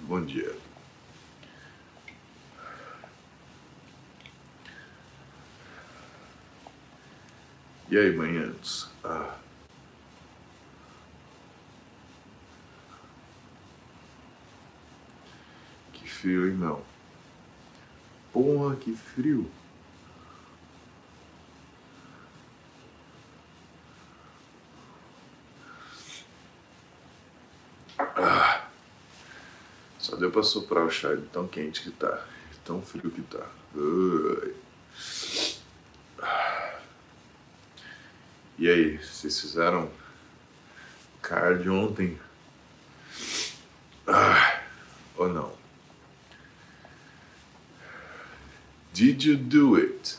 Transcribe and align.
Bom 0.00 0.24
dia. 0.24 0.56
E 7.90 7.98
aí, 7.98 8.16
manhãs? 8.16 8.90
Ah. 9.04 9.36
Que 15.92 16.08
frio, 16.08 16.48
hein, 16.48 16.56
não? 16.56 16.82
Porra, 18.32 18.74
que 18.76 18.96
frio. 18.96 19.50
Ah. 27.98 28.64
Pra 30.34 30.42
soprar 30.42 30.84
o 30.84 30.90
chá 30.90 31.14
de 31.14 31.22
tão 31.26 31.46
quente 31.46 31.80
que 31.80 31.92
tá. 31.92 32.26
Tão 32.64 32.82
frio 32.82 33.08
que 33.08 33.22
tá. 33.22 33.46
Ai. 36.20 36.76
E 38.58 38.68
aí, 38.68 38.98
vocês 38.98 39.40
fizeram 39.40 39.88
cardio 41.22 41.72
ontem? 41.72 42.18
Ah, 44.08 44.60
ou 45.16 45.28
não? 45.28 45.56
Did 48.92 49.22
you 49.22 49.36
do 49.36 49.76
it 49.76 50.18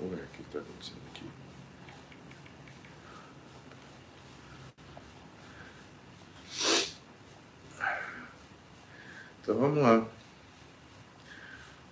Vamos 0.00 0.16
ver 0.16 0.24
o 0.24 0.28
que 0.28 0.40
está 0.40 0.58
acontecendo 0.60 1.00
aqui. 1.10 1.24
Então 9.42 9.58
vamos 9.58 9.82
lá. 9.82 10.08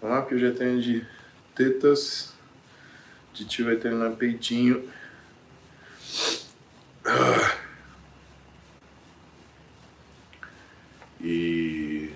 Vamos 0.00 0.16
lá, 0.16 0.22
porque 0.22 0.36
eu 0.36 0.38
já 0.38 0.52
tenho 0.52 0.80
de 0.80 1.06
tetas. 1.54 2.32
Titi 3.34 3.62
vai 3.62 3.76
treinar 3.76 4.12
peitinho. 4.12 4.90
E. 11.20 12.14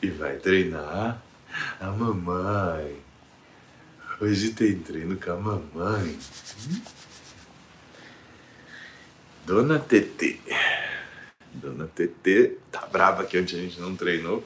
E 0.00 0.10
vai 0.10 0.36
treinar 0.36 1.20
a 1.80 1.86
mamãe. 1.86 3.01
Hoje 4.22 4.52
tem 4.52 4.78
treino 4.78 5.16
com 5.16 5.32
a 5.32 5.36
mamãe. 5.36 6.16
Dona 9.44 9.80
Tetê. 9.80 10.38
Dona 11.52 11.88
TT 11.88 12.56
tá 12.70 12.86
brava 12.86 13.24
que 13.24 13.36
antes 13.36 13.58
a 13.58 13.60
gente 13.60 13.80
não 13.80 13.96
treinou. 13.96 14.44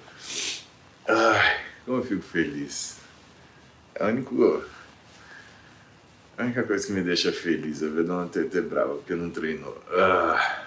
Ai, 1.07 1.61
como 1.85 1.99
eu 1.99 2.03
fico 2.03 2.23
feliz. 2.23 3.01
É 3.95 4.05
a 4.05 4.07
única, 4.07 4.31
a 6.39 6.45
única 6.45 6.63
coisa 6.63 6.87
que 6.87 6.95
me 6.95 7.03
deixa 7.03 7.31
feliz 7.31 7.83
é 7.83 7.89
ver 7.89 8.05
Dona 8.05 8.31
TT 8.31 8.63
brava 8.63 8.95
porque 8.95 9.15
não 9.15 9.29
treinou. 9.29 9.77
Ah. 9.91 10.65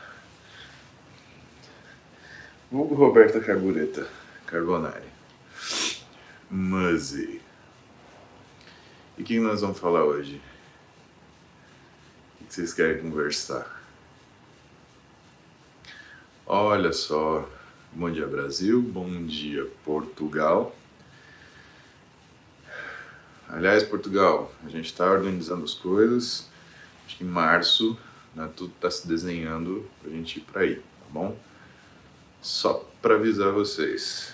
Vulgo 2.72 2.94
Roberta 2.94 3.40
Carbureta 3.40 4.08
Carbonari. 4.46 5.10
Muzzy. 6.52 7.39
E 9.20 9.24
quem 9.24 9.42
nós 9.42 9.60
vamos 9.60 9.78
falar 9.78 10.06
hoje? 10.06 10.42
O 12.40 12.46
que 12.46 12.54
vocês 12.56 12.74
querem 12.74 13.02
conversar? 13.02 13.84
Olha 16.46 16.94
só, 16.94 17.46
bom 17.92 18.10
dia 18.10 18.26
Brasil, 18.26 18.82
bom 18.82 19.26
dia 19.26 19.70
Portugal. 19.84 20.74
Aliás, 23.50 23.84
Portugal, 23.84 24.54
a 24.66 24.70
gente 24.70 24.86
está 24.86 25.12
organizando 25.12 25.66
as 25.66 25.74
coisas. 25.74 26.50
Acho 27.06 27.18
que 27.18 27.26
em 27.26 27.28
março 27.28 28.00
né, 28.34 28.50
tudo 28.56 28.72
está 28.74 28.90
se 28.90 29.06
desenhando 29.06 29.86
para 30.00 30.12
a 30.12 30.14
gente 30.14 30.38
ir 30.38 30.44
para 30.44 30.62
aí, 30.62 30.76
tá 30.78 31.06
bom? 31.10 31.38
Só 32.42 32.90
para 33.02 33.16
avisar 33.16 33.52
vocês. 33.52 34.34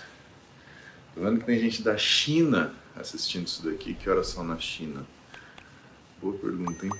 Tô 1.12 1.22
vendo 1.22 1.40
que 1.40 1.46
tem 1.46 1.58
gente 1.58 1.82
da 1.82 1.98
China 1.98 2.72
assistindo 2.96 3.46
isso 3.46 3.64
daqui. 3.64 3.94
Que 3.94 4.08
horas 4.10 4.28
são 4.28 4.44
na 4.44 4.58
China? 4.58 5.06
Boa 6.20 6.36
pergunta, 6.38 6.86
hein? 6.86 6.92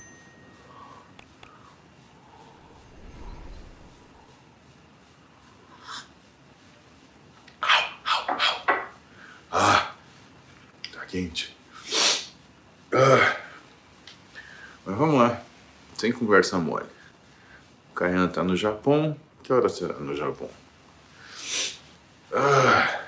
quente. 11.17 11.55
Ah. 12.93 13.37
Mas 14.85 14.95
vamos 14.95 15.15
lá, 15.15 15.41
sem 15.97 16.11
conversa 16.11 16.59
mole. 16.59 16.85
O 17.91 17.95
Caian 17.95 18.27
tá 18.27 18.43
no 18.43 18.55
Japão. 18.55 19.17
Que 19.41 19.51
hora 19.51 19.69
será 19.69 19.95
no 19.95 20.15
Japão? 20.15 20.49
Ah. 22.33 23.01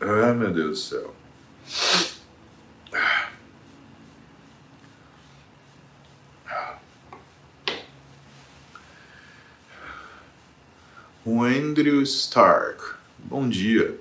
Ah, 0.00 0.32
meu 0.34 0.52
Deus 0.52 0.70
do 0.70 0.76
céu. 0.76 1.14
Stark. 11.92 12.94
Bom 13.18 13.46
dia. 13.46 13.98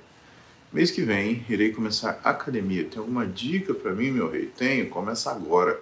Mês 0.72 0.90
que 0.90 1.02
vem 1.02 1.46
irei 1.50 1.72
começar 1.72 2.22
academia. 2.24 2.86
Tem 2.86 3.00
alguma 3.00 3.28
dica 3.28 3.74
para 3.74 3.92
mim, 3.92 4.10
meu 4.10 4.32
rei? 4.32 4.46
Tenho, 4.46 4.90
começa 4.90 5.30
agora. 5.30 5.80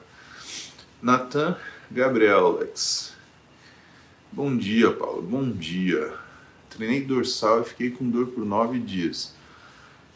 Nathan 1.01 1.55
Gabriel 1.91 2.47
Alex. 2.47 3.13
Bom 4.31 4.57
dia, 4.57 4.91
Paulo. 4.91 5.21
Bom 5.21 5.49
dia. 5.51 6.13
Treinei 6.69 7.01
dorsal 7.01 7.61
e 7.61 7.65
fiquei 7.65 7.91
com 7.91 8.09
dor 8.09 8.27
por 8.27 8.43
nove 8.43 8.79
dias. 8.79 9.35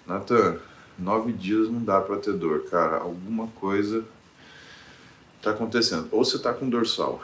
Nathan, 0.07 0.57
nove 0.97 1.31
dias 1.31 1.69
não 1.69 1.83
dá 1.83 2.01
para 2.01 2.17
ter 2.17 2.33
dor, 2.33 2.65
cara. 2.65 2.97
Alguma 2.97 3.47
coisa 3.47 4.03
tá 5.39 5.51
acontecendo. 5.51 6.07
Ou 6.11 6.25
você 6.25 6.39
tá 6.39 6.51
com 6.51 6.67
dorsal 6.67 7.23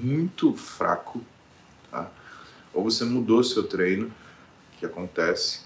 muito 0.00 0.54
fraco, 0.54 1.22
tá? 1.90 2.10
Ou 2.72 2.84
você 2.84 3.04
mudou 3.04 3.42
seu 3.42 3.64
treino, 3.64 4.12
que 4.78 4.86
acontece. 4.86 5.60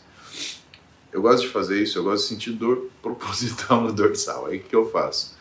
Eu 1.13 1.23
gosto 1.23 1.43
de 1.43 1.49
fazer 1.49 1.83
isso, 1.83 1.99
eu 1.99 2.05
gosto 2.05 2.25
de 2.25 2.29
sentir 2.29 2.53
dor 2.53 2.91
proposital 3.01 3.81
no 3.81 3.93
dorsal. 3.93 4.47
Aí 4.47 4.59
o 4.59 4.63
que 4.63 4.77
eu 4.77 4.91
faço? 4.91 5.37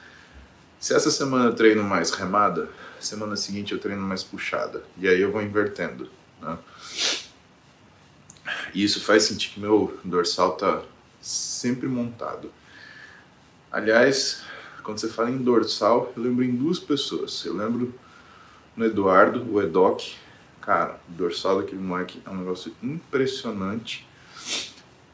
Se 0.80 0.94
essa 0.94 1.12
semana 1.12 1.46
eu 1.46 1.56
treino 1.56 1.84
mais 1.84 2.12
remada, 2.12 2.70
semana 3.00 3.36
seguinte 3.36 3.74
eu 3.74 3.80
treino 3.80 4.02
mais 4.02 4.24
puxada. 4.24 4.84
E 4.98 5.08
aí 5.08 5.20
eu 5.20 5.32
vou 5.32 5.42
invertendo. 5.42 6.10
Né? 6.42 6.58
E 8.74 8.84
isso 8.84 9.02
faz 9.02 9.24
sentir 9.24 9.50
que 9.50 9.60
meu 9.60 10.00
dorsal 10.04 10.56
tá 10.56 10.82
sempre 11.20 11.88
montado. 11.88 12.52
Aliás, 13.72 14.44
quando 14.84 15.00
você 15.00 15.10
fala 15.10 15.32
em 15.32 15.38
dorsal, 15.38 16.14
eu 16.16 16.24
lembro 16.24 16.44
em 16.44 16.56
duas 16.56 16.80
pessoas. 16.80 17.44
Eu 17.44 17.56
lembro 17.56 17.94
no 18.78 18.86
Eduardo, 18.86 19.52
o 19.52 19.62
Edoc, 19.62 20.16
Cara, 20.66 21.00
o 21.08 21.12
dorsal 21.12 21.62
daquele 21.62 21.82
moleque 21.82 22.20
é 22.26 22.30
um 22.30 22.38
negócio 22.38 22.76
impressionante. 22.82 24.08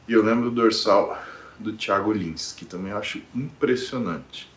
E 0.08 0.12
eu 0.14 0.22
lembro 0.22 0.48
do 0.48 0.62
dorsal 0.62 1.22
do 1.58 1.74
Thiago 1.74 2.10
Lins, 2.10 2.52
que 2.52 2.64
também 2.64 2.90
acho 2.90 3.22
impressionante. 3.34 4.50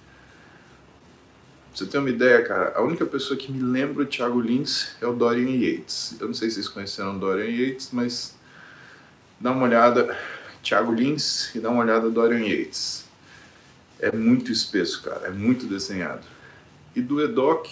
Pra 1.69 1.79
você 1.79 1.85
ter 1.85 1.97
uma 1.97 2.09
ideia, 2.09 2.41
cara, 2.43 2.73
a 2.77 2.81
única 2.81 3.05
pessoa 3.05 3.37
que 3.37 3.51
me 3.51 3.61
lembra 3.61 4.03
o 4.03 4.05
Thiago 4.05 4.39
Lins 4.39 4.95
é 5.01 5.05
o 5.05 5.11
Dorian 5.11 5.49
Yates. 5.49 6.15
Eu 6.17 6.27
não 6.27 6.33
sei 6.33 6.49
se 6.49 6.55
vocês 6.55 6.69
conheceram 6.69 7.17
o 7.17 7.19
Dorian 7.19 7.51
Yates, 7.51 7.89
mas 7.91 8.33
dá 9.37 9.51
uma 9.51 9.65
olhada, 9.65 10.17
Thiago 10.63 10.93
Lins 10.93 11.53
e 11.53 11.59
dá 11.59 11.69
uma 11.69 11.83
olhada 11.83 12.09
Dorian 12.09 12.39
Yates. 12.39 13.03
É 13.99 14.13
muito 14.13 14.49
espesso, 14.49 15.03
cara, 15.03 15.27
é 15.27 15.31
muito 15.31 15.65
desenhado. 15.65 16.25
E 16.95 17.01
do 17.01 17.21
Edoc, 17.21 17.67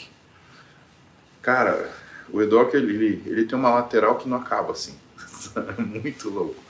cara, 1.42 2.03
o 2.30 2.42
Edoc, 2.42 2.74
ele, 2.74 3.22
ele 3.26 3.46
tem 3.46 3.58
uma 3.58 3.70
lateral 3.70 4.18
que 4.18 4.28
não 4.28 4.38
acaba 4.38 4.72
assim. 4.72 4.96
Muito 5.78 6.30
louco. 6.30 6.62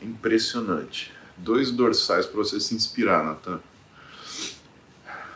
Impressionante. 0.00 1.12
Dois 1.36 1.70
dorsais 1.70 2.26
para 2.26 2.36
você 2.38 2.60
se 2.60 2.74
inspirar, 2.74 3.24
Nathan. 3.24 3.60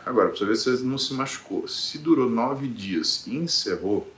Agora, 0.05 0.29
para 0.29 0.39
você 0.39 0.45
ver 0.45 0.57
se 0.57 0.71
você 0.71 0.85
não 0.85 0.99
se 0.99 1.15
machucou. 1.15 1.67
Se 1.67 1.99
durou 1.99 2.29
nove 2.29 2.69
dias 2.69 3.27
e 3.27 3.37
encerrou, 3.37 4.13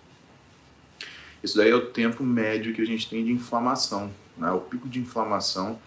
isso 1.43 1.57
daí 1.57 1.71
é 1.71 1.75
o 1.75 1.87
tempo 1.87 2.25
médio 2.25 2.75
que 2.75 2.83
a 2.83 2.87
gente 2.87 3.09
tem 3.09 3.25
de 3.25 3.31
inflamação. 3.31 4.13
Né? 4.37 4.51
O 4.51 4.61
pico 4.61 4.89
de 4.89 4.99
inflamação 4.99 5.79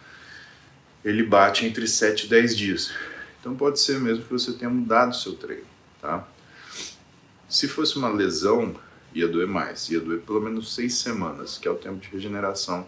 ele 1.03 1.24
bate 1.24 1.65
entre 1.65 1.88
7 1.88 2.25
e 2.25 2.30
10 2.30 2.57
dias. 2.57 2.92
Então 3.39 3.56
pode 3.56 3.80
ser 3.80 4.00
mesmo 4.00 4.24
que 4.24 4.31
você 4.31 4.53
tenha 4.53 4.69
mudado 4.69 5.15
seu 5.15 5.33
treino. 5.33 5.65
Tá? 6.01 6.25
Se 7.47 7.68
fosse 7.68 7.97
uma 7.97 8.09
lesão, 8.09 8.75
ia 9.13 9.27
doer 9.27 9.47
mais. 9.47 9.89
Ia 9.89 10.00
doer 10.00 10.21
pelo 10.21 10.41
menos 10.41 10.73
6 10.75 10.94
semanas, 10.94 11.57
que 11.57 11.67
é 11.67 11.71
o 11.71 11.75
tempo 11.75 11.97
de 11.97 12.09
regeneração 12.09 12.85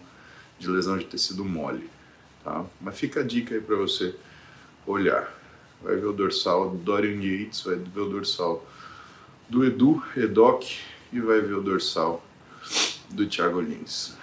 de 0.58 0.68
lesão 0.68 0.96
de 0.96 1.04
tecido 1.04 1.44
mole. 1.44 1.90
Tá? 2.44 2.64
Mas 2.80 2.98
fica 2.98 3.20
a 3.20 3.22
dica 3.24 3.54
aí 3.54 3.60
para 3.60 3.76
você 3.76 4.14
olhar. 4.86 5.32
Vai 5.82 5.96
ver 5.96 6.06
o 6.06 6.12
dorsal 6.12 6.70
do 6.70 6.78
Dorian 6.78 7.20
Yates, 7.20 7.62
vai 7.62 7.76
ver 7.76 8.00
o 8.00 8.08
dorsal 8.08 8.64
do 9.48 9.64
Edu 9.64 10.02
Edoc 10.16 10.64
e 11.12 11.20
vai 11.20 11.40
ver 11.40 11.54
o 11.54 11.62
dorsal 11.62 12.24
do 13.10 13.26
Thiago 13.26 13.60
Lins. 13.60 14.16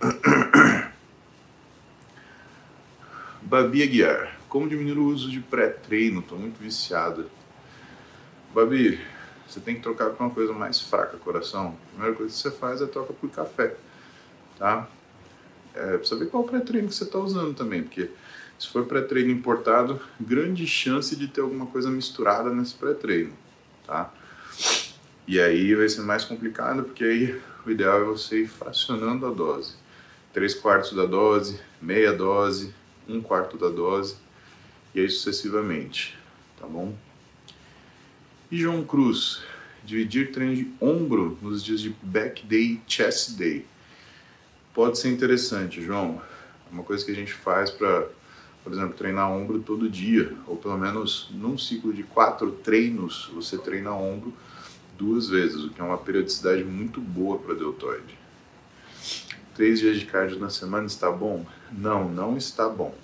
Babi 3.42 3.82
Aguiar, 3.82 4.38
como 4.48 4.68
diminuir 4.68 4.98
o 4.98 5.06
uso 5.06 5.30
de 5.30 5.40
pré-treino? 5.40 6.20
Tô 6.20 6.36
muito 6.36 6.58
viciado. 6.58 7.30
Babi, 8.52 9.00
você 9.48 9.60
tem 9.60 9.76
que 9.76 9.82
trocar 9.82 10.10
por 10.10 10.24
uma 10.24 10.34
coisa 10.34 10.52
mais 10.52 10.80
fraca, 10.80 11.16
coração. 11.18 11.76
A 11.88 11.90
primeira 11.90 12.16
coisa 12.16 12.32
que 12.32 12.38
você 12.38 12.50
faz 12.50 12.82
é 12.82 12.86
troca 12.86 13.12
por 13.12 13.30
café, 13.30 13.74
tá? 14.58 14.88
É, 15.74 15.98
precisa 15.98 16.18
ver 16.18 16.30
qual 16.30 16.44
pré-treino 16.44 16.88
que 16.88 16.94
você 16.94 17.04
está 17.04 17.18
usando 17.18 17.54
também, 17.54 17.82
porque 17.82 18.10
se 18.58 18.68
for 18.68 18.86
pré-treino 18.86 19.30
importado, 19.30 20.00
grande 20.18 20.66
chance 20.66 21.14
de 21.14 21.28
ter 21.28 21.42
alguma 21.42 21.66
coisa 21.66 21.90
misturada 21.90 22.50
nesse 22.50 22.74
pré-treino, 22.74 23.32
tá? 23.86 24.12
E 25.28 25.40
aí 25.40 25.74
vai 25.74 25.88
ser 25.88 26.00
mais 26.02 26.24
complicado, 26.24 26.84
porque 26.84 27.04
aí 27.04 27.40
o 27.66 27.70
ideal 27.70 28.00
é 28.00 28.04
você 28.04 28.42
ir 28.42 28.48
fracionando 28.48 29.26
a 29.26 29.30
dose. 29.30 29.74
Três 30.32 30.54
quartos 30.54 30.92
da 30.92 31.04
dose, 31.04 31.60
meia 31.80 32.12
dose, 32.12 32.74
um 33.08 33.20
quarto 33.20 33.58
da 33.58 33.68
dose, 33.68 34.16
e 34.94 35.00
aí 35.00 35.10
sucessivamente, 35.10 36.16
tá 36.58 36.66
bom? 36.66 36.94
E 38.48 38.58
João 38.58 38.84
Cruz, 38.84 39.42
dividir 39.84 40.30
treino 40.30 40.54
de 40.54 40.70
ombro 40.80 41.36
nos 41.42 41.64
dias 41.64 41.80
de 41.80 41.90
back 42.00 42.46
day 42.46 42.62
e 42.62 42.80
chest 42.86 43.32
day. 43.32 43.66
Pode 44.72 45.00
ser 45.00 45.10
interessante, 45.10 45.82
João. 45.82 46.22
É 46.70 46.72
uma 46.72 46.84
coisa 46.84 47.04
que 47.04 47.10
a 47.10 47.14
gente 47.14 47.32
faz 47.32 47.72
para, 47.72 48.06
por 48.62 48.72
exemplo, 48.72 48.94
treinar 48.94 49.32
ombro 49.32 49.58
todo 49.58 49.90
dia, 49.90 50.32
ou 50.46 50.56
pelo 50.56 50.78
menos 50.78 51.28
num 51.32 51.58
ciclo 51.58 51.92
de 51.92 52.04
quatro 52.04 52.52
treinos, 52.52 53.28
você 53.34 53.58
treina 53.58 53.92
ombro 53.92 54.32
duas 54.96 55.28
vezes, 55.28 55.64
o 55.64 55.70
que 55.70 55.80
é 55.80 55.84
uma 55.84 55.98
periodicidade 55.98 56.62
muito 56.62 57.00
boa 57.00 57.38
para 57.38 57.54
deltoide. 57.54 58.16
Três 59.56 59.80
dias 59.80 59.98
de 59.98 60.06
cardio 60.06 60.38
na 60.38 60.50
semana 60.50 60.86
está 60.86 61.10
bom? 61.10 61.44
Não, 61.72 62.08
não 62.08 62.36
está 62.36 62.68
bom. 62.68 62.94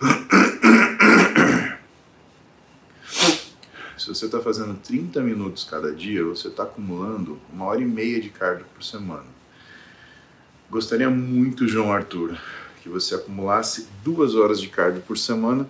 Se 4.00 4.08
você 4.08 4.24
está 4.24 4.40
fazendo 4.40 4.80
30 4.80 5.20
minutos 5.20 5.62
cada 5.62 5.92
dia, 5.92 6.24
você 6.24 6.48
está 6.48 6.62
acumulando 6.62 7.38
uma 7.52 7.66
hora 7.66 7.82
e 7.82 7.84
meia 7.84 8.18
de 8.18 8.30
cardio 8.30 8.64
por 8.74 8.82
semana. 8.82 9.26
Gostaria 10.70 11.10
muito, 11.10 11.68
João 11.68 11.92
Arthur, 11.92 12.34
que 12.82 12.88
você 12.88 13.14
acumulasse 13.14 13.88
duas 14.02 14.34
horas 14.34 14.58
de 14.58 14.70
cardio 14.70 15.02
por 15.02 15.18
semana. 15.18 15.68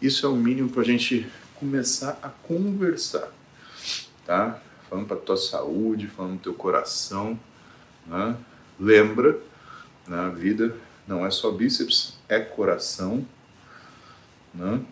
Isso 0.00 0.26
é 0.26 0.28
o 0.28 0.36
mínimo 0.36 0.68
para 0.68 0.82
a 0.82 0.84
gente 0.84 1.26
começar 1.54 2.18
a 2.22 2.28
conversar, 2.28 3.32
tá? 4.26 4.60
falando 4.90 5.06
para 5.06 5.16
tua 5.16 5.38
saúde, 5.38 6.06
falando 6.06 6.34
do 6.34 6.42
teu 6.42 6.52
coração. 6.52 7.40
Né? 8.06 8.36
Lembra, 8.78 9.38
na 10.06 10.28
né? 10.28 10.34
vida 10.34 10.76
não 11.08 11.24
é 11.24 11.30
só 11.30 11.50
bíceps, 11.50 12.18
é 12.28 12.40
coração. 12.40 13.26
Né? 14.52 14.82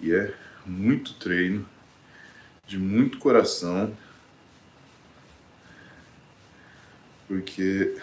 E 0.00 0.14
é 0.14 0.34
muito 0.66 1.14
treino, 1.14 1.68
de 2.66 2.78
muito 2.78 3.18
coração, 3.18 3.96
porque 7.26 7.96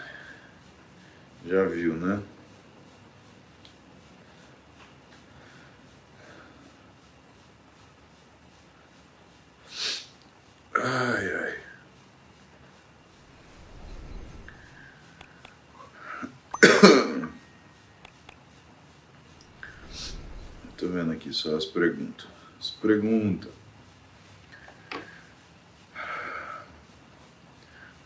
já 1.46 1.64
viu, 1.64 1.94
né? 1.94 2.22
Ai, 10.74 11.34
ai. 11.34 11.37
Tô 20.78 20.86
vendo 20.86 21.10
aqui 21.10 21.32
só 21.32 21.56
as 21.56 21.64
perguntas. 21.64 22.28
As 22.60 22.70
perguntas. 22.70 23.50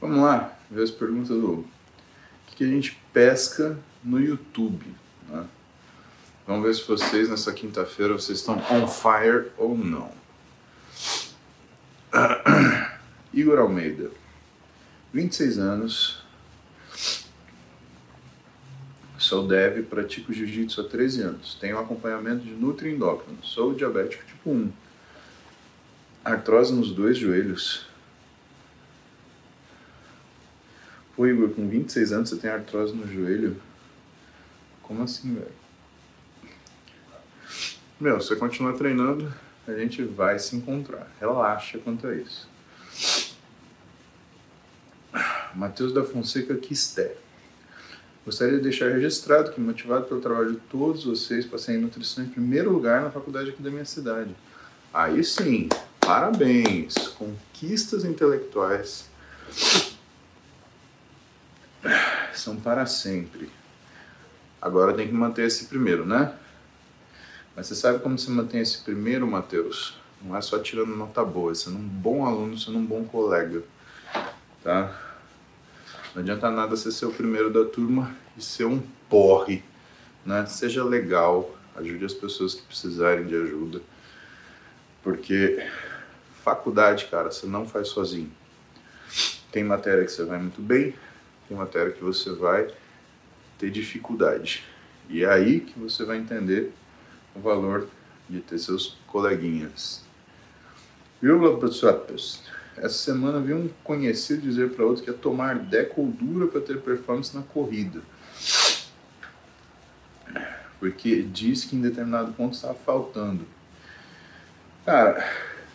Vamos 0.00 0.18
lá, 0.20 0.58
ver 0.70 0.82
as 0.82 0.90
perguntas 0.90 1.28
do 1.28 1.50
o 1.52 1.68
que 2.56 2.64
a 2.64 2.66
gente 2.66 2.98
pesca 3.12 3.78
no 4.02 4.18
YouTube. 4.18 4.86
Né? 5.28 5.46
Vamos 6.46 6.66
ver 6.66 6.74
se 6.74 6.88
vocês 6.88 7.28
nessa 7.28 7.52
quinta-feira 7.52 8.14
vocês 8.14 8.38
estão 8.38 8.56
on 8.70 8.88
fire 8.88 9.52
ou 9.58 9.76
não. 9.76 10.10
Igor 13.32 13.58
Almeida, 13.58 14.10
26 15.12 15.58
anos, 15.58 16.21
sou 19.32 19.46
dev, 19.46 19.84
pratico 19.84 20.30
jiu-jitsu 20.30 20.82
há 20.82 20.84
13 20.84 21.22
anos, 21.22 21.54
tenho 21.54 21.78
acompanhamento 21.78 22.44
de 22.44 22.50
nutri-endócrino, 22.50 23.42
sou 23.42 23.72
diabético 23.72 24.22
tipo 24.26 24.50
1, 24.50 24.70
artrose 26.22 26.74
nos 26.74 26.92
dois 26.92 27.16
joelhos. 27.16 27.86
Pô, 31.16 31.26
Igor, 31.26 31.48
com 31.48 31.66
26 31.66 32.12
anos 32.12 32.28
você 32.28 32.36
tem 32.36 32.50
artrose 32.50 32.94
no 32.94 33.10
joelho? 33.10 33.56
Como 34.82 35.02
assim, 35.02 35.34
velho? 35.34 35.62
Meu, 37.98 38.20
você 38.20 38.36
continua 38.36 38.74
treinando, 38.76 39.32
a 39.66 39.72
gente 39.72 40.02
vai 40.02 40.38
se 40.38 40.54
encontrar. 40.56 41.10
Relaxa 41.18 41.78
quanto 41.78 42.06
a 42.06 42.14
isso. 42.14 42.46
Matheus 45.54 45.94
da 45.94 46.04
Fonseca 46.04 46.54
Quisté. 46.54 47.16
Gostaria 48.24 48.56
de 48.56 48.62
deixar 48.62 48.92
registrado 48.92 49.50
que, 49.50 49.60
motivado 49.60 50.04
pelo 50.06 50.20
trabalho 50.20 50.52
de 50.52 50.58
todos 50.70 51.04
vocês, 51.04 51.44
passei 51.44 51.74
em 51.74 51.80
nutrição 51.80 52.22
em 52.22 52.28
primeiro 52.28 52.70
lugar 52.70 53.02
na 53.02 53.10
faculdade 53.10 53.50
aqui 53.50 53.60
da 53.60 53.70
minha 53.70 53.84
cidade. 53.84 54.34
Aí 54.94 55.24
sim, 55.24 55.68
parabéns! 55.98 56.94
Conquistas 57.18 58.04
intelectuais 58.04 59.10
são 62.32 62.56
para 62.56 62.86
sempre. 62.86 63.50
Agora 64.60 64.94
tem 64.94 65.08
que 65.08 65.14
manter 65.14 65.46
esse 65.46 65.64
primeiro, 65.64 66.06
né? 66.06 66.32
Mas 67.56 67.66
você 67.66 67.74
sabe 67.74 67.98
como 67.98 68.16
se 68.16 68.30
mantém 68.30 68.60
esse 68.60 68.78
primeiro, 68.78 69.26
Matheus? 69.26 69.98
Não 70.22 70.36
é 70.36 70.40
só 70.40 70.60
tirando 70.60 70.94
nota 70.94 71.24
boa, 71.24 71.52
sendo 71.54 71.76
um 71.76 71.88
bom 71.88 72.24
aluno, 72.24 72.56
sendo 72.56 72.78
um 72.78 72.86
bom 72.86 73.04
colega, 73.04 73.62
tá? 74.62 75.11
Não 76.14 76.20
adianta 76.20 76.50
nada 76.50 76.76
você 76.76 76.92
ser 76.92 77.06
o 77.06 77.10
primeiro 77.10 77.50
da 77.50 77.64
turma 77.64 78.14
e 78.36 78.42
ser 78.42 78.66
um 78.66 78.82
porre, 79.08 79.64
né? 80.26 80.44
Seja 80.44 80.84
legal, 80.84 81.56
ajude 81.74 82.04
as 82.04 82.12
pessoas 82.12 82.54
que 82.54 82.62
precisarem 82.62 83.26
de 83.26 83.34
ajuda, 83.34 83.80
porque 85.02 85.66
faculdade, 86.42 87.06
cara, 87.06 87.30
você 87.30 87.46
não 87.46 87.66
faz 87.66 87.88
sozinho. 87.88 88.30
Tem 89.50 89.64
matéria 89.64 90.04
que 90.04 90.12
você 90.12 90.24
vai 90.24 90.38
muito 90.38 90.60
bem, 90.60 90.94
tem 91.48 91.56
matéria 91.56 91.90
que 91.92 92.04
você 92.04 92.30
vai 92.30 92.68
ter 93.58 93.70
dificuldade. 93.70 94.64
E 95.08 95.24
é 95.24 95.30
aí 95.30 95.60
que 95.60 95.78
você 95.78 96.04
vai 96.04 96.18
entender 96.18 96.72
o 97.34 97.40
valor 97.40 97.88
de 98.28 98.40
ter 98.40 98.58
seus 98.58 98.98
coleguinhas. 99.06 100.04
Viu, 101.22 101.56
pessoal? 101.58 102.06
Essa 102.76 102.96
semana 102.96 103.40
vi 103.40 103.52
um 103.52 103.68
conhecido 103.84 104.42
dizer 104.42 104.70
para 104.70 104.84
outro 104.84 105.04
que 105.04 105.10
é 105.10 105.12
tomar 105.12 105.58
deco 105.58 106.06
dura 106.06 106.46
para 106.46 106.60
ter 106.60 106.80
performance 106.80 107.34
na 107.36 107.42
corrida. 107.42 108.00
Porque 110.80 111.22
diz 111.22 111.64
que 111.64 111.76
em 111.76 111.80
determinado 111.80 112.32
ponto 112.32 112.54
estava 112.54 112.74
faltando. 112.74 113.46
Cara, 114.84 115.24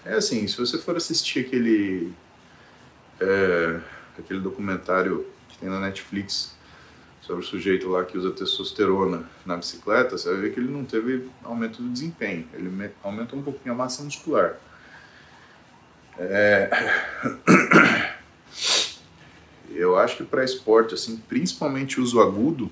é 0.04 0.16
assim, 0.16 0.48
se 0.48 0.58
você 0.58 0.78
for 0.78 0.98
assistir 0.98 1.40
aquele 1.40 2.12
é, 3.22 3.80
aquele 4.18 4.40
documentário 4.40 5.26
que 5.48 5.58
tem 5.58 5.70
na 5.70 5.80
Netflix 5.80 6.56
sobre 7.22 7.44
o 7.44 7.46
sujeito 7.46 7.90
lá 7.90 8.04
que 8.06 8.18
usa 8.18 8.32
testosterona 8.32 9.24
na 9.46 9.58
bicicleta, 9.58 10.18
você 10.18 10.30
vai 10.30 10.42
ver 10.42 10.54
que 10.54 10.60
ele 10.60 10.72
não 10.72 10.86
teve 10.86 11.30
aumento 11.44 11.82
do 11.82 11.90
desempenho, 11.90 12.48
ele 12.54 12.92
aumenta 13.04 13.36
um 13.36 13.42
pouquinho 13.42 13.74
a 13.74 13.78
massa 13.78 14.04
muscular. 14.04 14.58
É... 16.20 16.70
Eu 19.70 19.96
acho 19.96 20.18
que 20.18 20.24
para 20.24 20.44
esporte, 20.44 20.96
assim, 20.96 21.18
principalmente 21.30 22.02
uso 22.02 22.20
agudo, 22.20 22.72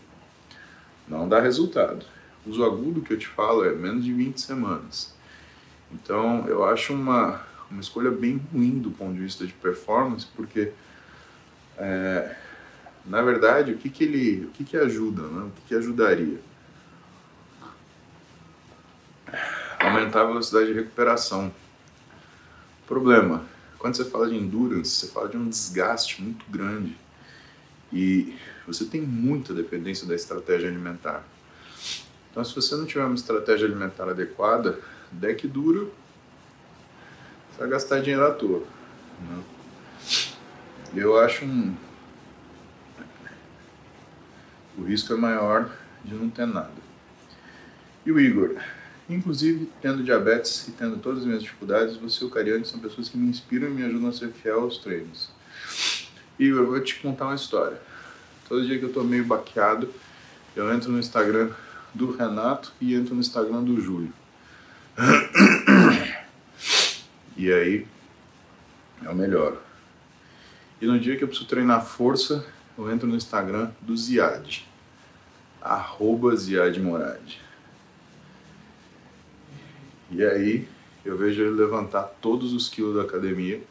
não 1.08 1.30
dá 1.30 1.40
resultado. 1.40 2.04
Uso 2.48 2.64
agudo 2.64 3.02
que 3.02 3.14
eu 3.14 3.20
te 3.20 3.28
falo 3.28 3.64
é 3.64 3.72
menos 3.75 4.04
de 4.04 4.12
20 4.12 4.42
semanas. 4.42 5.14
Então, 5.92 6.48
eu 6.48 6.64
acho 6.66 6.94
uma, 6.94 7.44
uma 7.70 7.80
escolha 7.80 8.10
bem 8.10 8.42
ruim 8.52 8.80
do 8.80 8.90
ponto 8.90 9.14
de 9.14 9.20
vista 9.20 9.46
de 9.46 9.54
performance, 9.54 10.25
porque 10.36 10.72
é, 11.78 12.36
na 13.06 13.22
verdade, 13.22 13.72
o 13.72 13.78
que, 13.78 13.90
que 13.90 14.04
ele, 14.04 14.46
o 14.46 14.50
que, 14.50 14.64
que 14.64 14.78
ajuda, 14.78 15.22
né? 15.24 15.44
o 15.44 15.52
que, 15.52 15.62
que 15.68 15.75
ajudaria? 15.75 16.40
Aumentar 19.80 20.22
a 20.22 20.25
velocidade 20.25 20.68
de 20.68 20.74
recuperação. 20.74 21.54
Problema, 22.88 23.46
quando 23.80 23.96
você 23.96 24.06
fala 24.06 24.30
de 24.30 24.36
endurance, 24.36 24.89
você 24.89 25.08
fala 25.08 25.30
de 25.30 25.38
um 25.38 25.50
desgaste 25.50 26.22
muito 26.22 26.46
grande 26.50 26.98
e 27.92 28.36
você 28.68 28.86
tem 28.86 29.01
muita 29.01 29.54
dependência 29.54 30.08
da 30.08 30.15
estratégia 30.15 30.70
alimentar. 30.70 31.24
Então, 32.32 32.44
se 32.44 32.54
você 32.54 32.75
não 32.75 32.86
tiver 32.86 33.06
uma 33.06 33.15
estratégia 33.15 33.65
alimentar 33.65 34.10
adequada, 34.10 34.80
deck 35.12 35.48
duro, 35.48 35.94
você 37.51 37.60
vai 37.60 37.70
gastar 37.70 38.01
dinheiro 38.01 38.25
à 38.25 38.32
toa. 38.32 38.63
Né? 39.22 39.44
Eu 40.96 41.18
acho 41.20 41.46
um, 41.46 41.75
o 44.77 44.84
risco 44.84 45.13
é 45.13 45.15
maior 45.15 45.72
de 46.04 46.13
não 46.13 46.30
ter 46.30 46.46
nada. 46.46 46.86
E 48.06 48.12
o 48.12 48.20
Igor? 48.20 48.56
Inclusive, 49.10 49.70
tendo 49.82 50.04
diabetes 50.04 50.68
e 50.68 50.72
tendo 50.72 50.98
todas 50.98 51.20
as 51.20 51.26
minhas 51.26 51.44
dificuldades, 51.44 51.96
você 51.96 52.24
e 52.24 52.28
o 52.28 52.30
Cariani 52.30 52.66
são 52.66 52.80
pessoas 52.80 53.08
que 53.08 53.18
me 53.18 53.30
inspiram 53.30 53.68
e 53.68 53.72
me 53.72 53.84
ajudam 53.84 54.10
a 54.10 54.12
ser 54.12 54.30
fiel 54.30 54.62
aos 54.62 54.80
treinos. 54.80 55.30
Igor, 56.40 56.62
eu 56.62 56.68
vou 56.68 56.80
te 56.80 56.96
contar 57.00 57.26
uma 57.26 57.36
história. 57.36 57.80
Todo 58.50 58.66
dia 58.66 58.80
que 58.80 58.86
eu 58.86 58.94
tô 58.94 59.04
meio 59.04 59.24
baqueado, 59.24 59.94
eu 60.56 60.74
entro 60.74 60.92
no 60.92 61.00
Instagram 61.00 61.52
do 61.94 62.12
Renato 62.12 62.74
e 62.82 62.96
entro 62.96 63.14
no 63.14 63.22
Instagram 63.22 63.64
do 63.64 63.80
Júlio. 63.80 64.14
E 67.38 67.52
aí, 67.52 67.86
é 69.04 69.10
o 69.10 69.16
melhor. 69.16 69.62
E 70.82 70.86
no 70.86 70.98
dia 70.98 71.18
que 71.18 71.24
eu 71.26 71.28
preciso 71.28 71.50
treinar 71.50 71.86
força, 71.86 72.46
eu 72.78 72.90
entro 72.90 73.06
no 73.06 73.16
Instagram 73.16 73.72
do 73.82 73.96
Ziad, 73.98 74.66
arroba 75.62 76.34
Ziad 76.34 76.80
Morad. 76.80 77.45
E 80.12 80.24
aí 80.24 80.68
eu 81.04 81.18
vejo 81.18 81.42
ele 81.42 81.52
levantar 81.52 82.04
todos 82.22 82.54
os 82.54 82.70
quilos 82.70 82.96
da 82.96 83.04
academia 83.04 83.62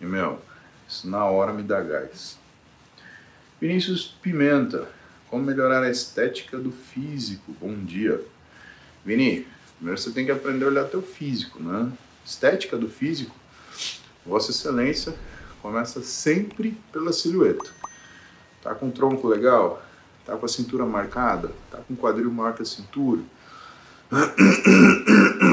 e, 0.00 0.04
meu, 0.04 0.40
isso 0.88 1.08
na 1.08 1.24
hora 1.24 1.52
me 1.52 1.62
dá 1.62 1.80
gás. 1.80 2.38
Vinícius 3.60 4.16
Pimenta, 4.22 4.88
como 5.28 5.44
melhorar 5.44 5.82
a 5.82 5.90
estética 5.90 6.58
do 6.58 6.70
físico? 6.70 7.54
Bom 7.60 7.74
dia. 7.74 8.20
Vini, 9.04 9.46
primeiro 9.76 10.00
você 10.00 10.10
tem 10.10 10.24
que 10.24 10.30
aprender 10.30 10.64
a 10.64 10.68
olhar 10.68 10.84
teu 10.84 11.02
físico, 11.02 11.62
né? 11.62 11.90
Estética 12.24 12.76
do 12.76 12.88
físico, 12.88 13.34
Vossa 14.24 14.50
Excelência 14.50 15.14
começa 15.62 16.02
sempre 16.02 16.78
pela 16.92 17.12
silhueta. 17.12 17.70
Tá 18.62 18.74
com 18.74 18.90
tronco 18.90 19.26
legal? 19.26 19.82
Tá 20.24 20.36
com 20.36 20.44
a 20.44 20.48
cintura 20.48 20.84
marcada? 20.84 21.50
Tá 21.70 21.78
com 21.78 21.96
quadril 21.96 22.30
maior 22.30 22.54
que 22.54 22.62
a 22.62 22.66
cintura? 22.66 23.22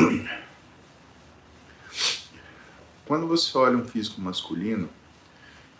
Quando 3.05 3.27
você 3.27 3.55
olha 3.57 3.77
um 3.77 3.85
físico 3.85 4.19
masculino 4.19 4.89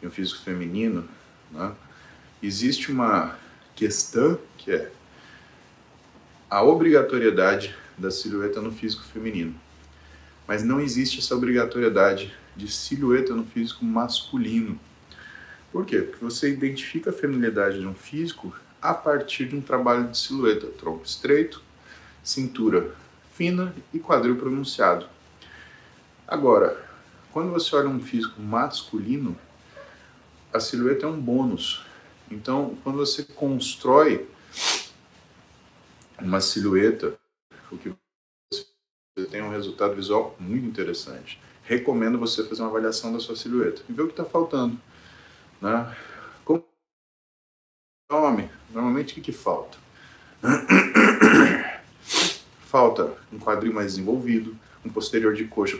e 0.01 0.05
um 0.05 0.11
físico 0.11 0.43
feminino, 0.43 1.07
né, 1.51 1.73
existe 2.41 2.91
uma 2.91 3.35
questão 3.75 4.39
que 4.57 4.71
é 4.71 4.91
a 6.49 6.61
obrigatoriedade 6.63 7.75
da 7.97 8.11
silhueta 8.11 8.61
no 8.61 8.71
físico 8.71 9.03
feminino. 9.03 9.55
Mas 10.47 10.63
não 10.63 10.79
existe 10.79 11.19
essa 11.19 11.35
obrigatoriedade 11.35 12.31
de 12.55 12.71
silhueta 12.71 13.33
no 13.33 13.43
físico 13.43 13.83
masculino. 13.83 14.79
Por 15.71 15.85
quê? 15.85 16.01
Porque 16.01 16.23
você 16.23 16.51
identifica 16.51 17.09
a 17.09 17.13
feminilidade 17.13 17.79
de 17.79 17.87
um 17.87 17.95
físico 17.95 18.55
a 18.79 18.93
partir 18.93 19.45
de 19.45 19.55
um 19.55 19.61
trabalho 19.61 20.07
de 20.09 20.17
silhueta, 20.17 20.67
tronco 20.67 21.03
estreito, 21.03 21.63
cintura 22.23 22.93
fina 23.33 23.73
e 23.91 23.99
quadril 23.99 24.37
pronunciado. 24.37 25.07
Agora, 26.27 26.84
quando 27.35 27.51
você 27.51 27.75
olha 27.75 27.89
um 27.89 27.99
físico 27.99 28.41
masculino, 28.41 29.37
a 30.53 30.59
silhueta 30.61 31.05
é 31.05 31.09
um 31.09 31.19
bônus. 31.19 31.85
Então, 32.31 32.77
quando 32.81 32.95
você 32.95 33.23
constrói 33.23 34.25
uma 36.17 36.39
silhueta, 36.39 37.19
o 37.69 37.77
que 37.77 37.93
você 38.49 39.25
tem 39.29 39.41
um 39.41 39.49
resultado 39.49 39.93
visual 39.95 40.33
muito 40.39 40.65
interessante. 40.65 41.37
Recomendo 41.65 42.17
você 42.17 42.41
fazer 42.41 42.61
uma 42.61 42.69
avaliação 42.69 43.11
da 43.11 43.19
sua 43.19 43.35
silhueta 43.35 43.81
e 43.89 43.91
ver 43.91 44.03
o 44.03 44.07
que 44.07 44.13
está 44.13 44.23
faltando. 44.23 44.79
Né? 45.59 45.93
Como 46.45 46.63
homem, 48.13 48.49
normalmente 48.69 49.11
o 49.11 49.15
que, 49.15 49.19
que 49.19 49.33
falta? 49.33 49.77
falta 52.61 53.17
um 53.29 53.37
quadril 53.37 53.73
mais 53.73 53.87
desenvolvido, 53.87 54.57
um 54.85 54.89
posterior 54.89 55.33
de 55.33 55.43
coxa 55.43 55.77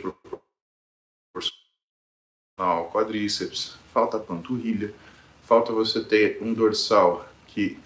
proporcional 2.56 2.90
quadríceps, 2.90 3.76
falta 3.92 4.18
panturrilha, 4.18 4.94
falta 5.42 5.72
você 5.72 6.02
ter 6.02 6.42
um 6.42 6.54
dorsal 6.54 7.28
que 7.46 7.78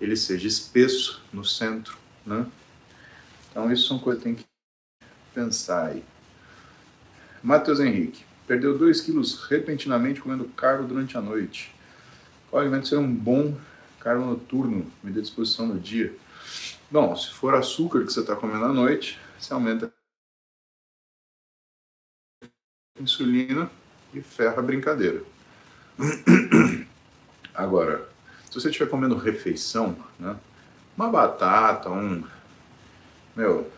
ele 0.00 0.16
seja 0.16 0.48
espesso 0.48 1.22
no 1.32 1.44
centro, 1.44 1.96
né? 2.24 2.50
Então 3.50 3.72
isso 3.72 3.86
são 3.86 3.98
coisas 3.98 4.22
que 4.22 4.28
tem 4.28 4.34
que 4.34 4.44
pensar 5.32 5.86
aí. 5.86 6.04
Matheus 7.42 7.80
Henrique. 7.80 8.26
Perdeu 8.46 8.78
2 8.78 9.00
quilos 9.00 9.42
repentinamente 9.48 10.20
comendo 10.20 10.44
carbo 10.50 10.86
durante 10.86 11.16
a 11.16 11.20
noite. 11.20 11.74
Qual 12.48 12.62
alimento 12.62 12.86
seria 12.86 13.02
um 13.02 13.12
bom 13.12 13.58
carbo 13.98 14.24
noturno? 14.24 14.90
Me 15.02 15.10
dê 15.10 15.20
disposição 15.20 15.66
no 15.66 15.80
dia. 15.80 16.16
Bom, 16.88 17.16
se 17.16 17.32
for 17.32 17.56
açúcar 17.56 18.04
que 18.04 18.12
você 18.12 18.20
está 18.20 18.36
comendo 18.36 18.64
à 18.64 18.72
noite, 18.72 19.18
você 19.36 19.52
aumenta 19.52 19.92
a 22.44 23.02
insulina 23.02 23.68
e 24.16 24.22
ferra 24.22 24.58
a 24.58 24.62
brincadeira. 24.62 25.22
Agora, 27.54 28.08
se 28.44 28.54
você 28.54 28.68
estiver 28.68 28.90
comendo 28.90 29.16
refeição, 29.16 29.96
né, 30.18 30.36
uma 30.96 31.08
batata, 31.08 31.90
um. 31.90 32.24
Meu, 33.34 33.70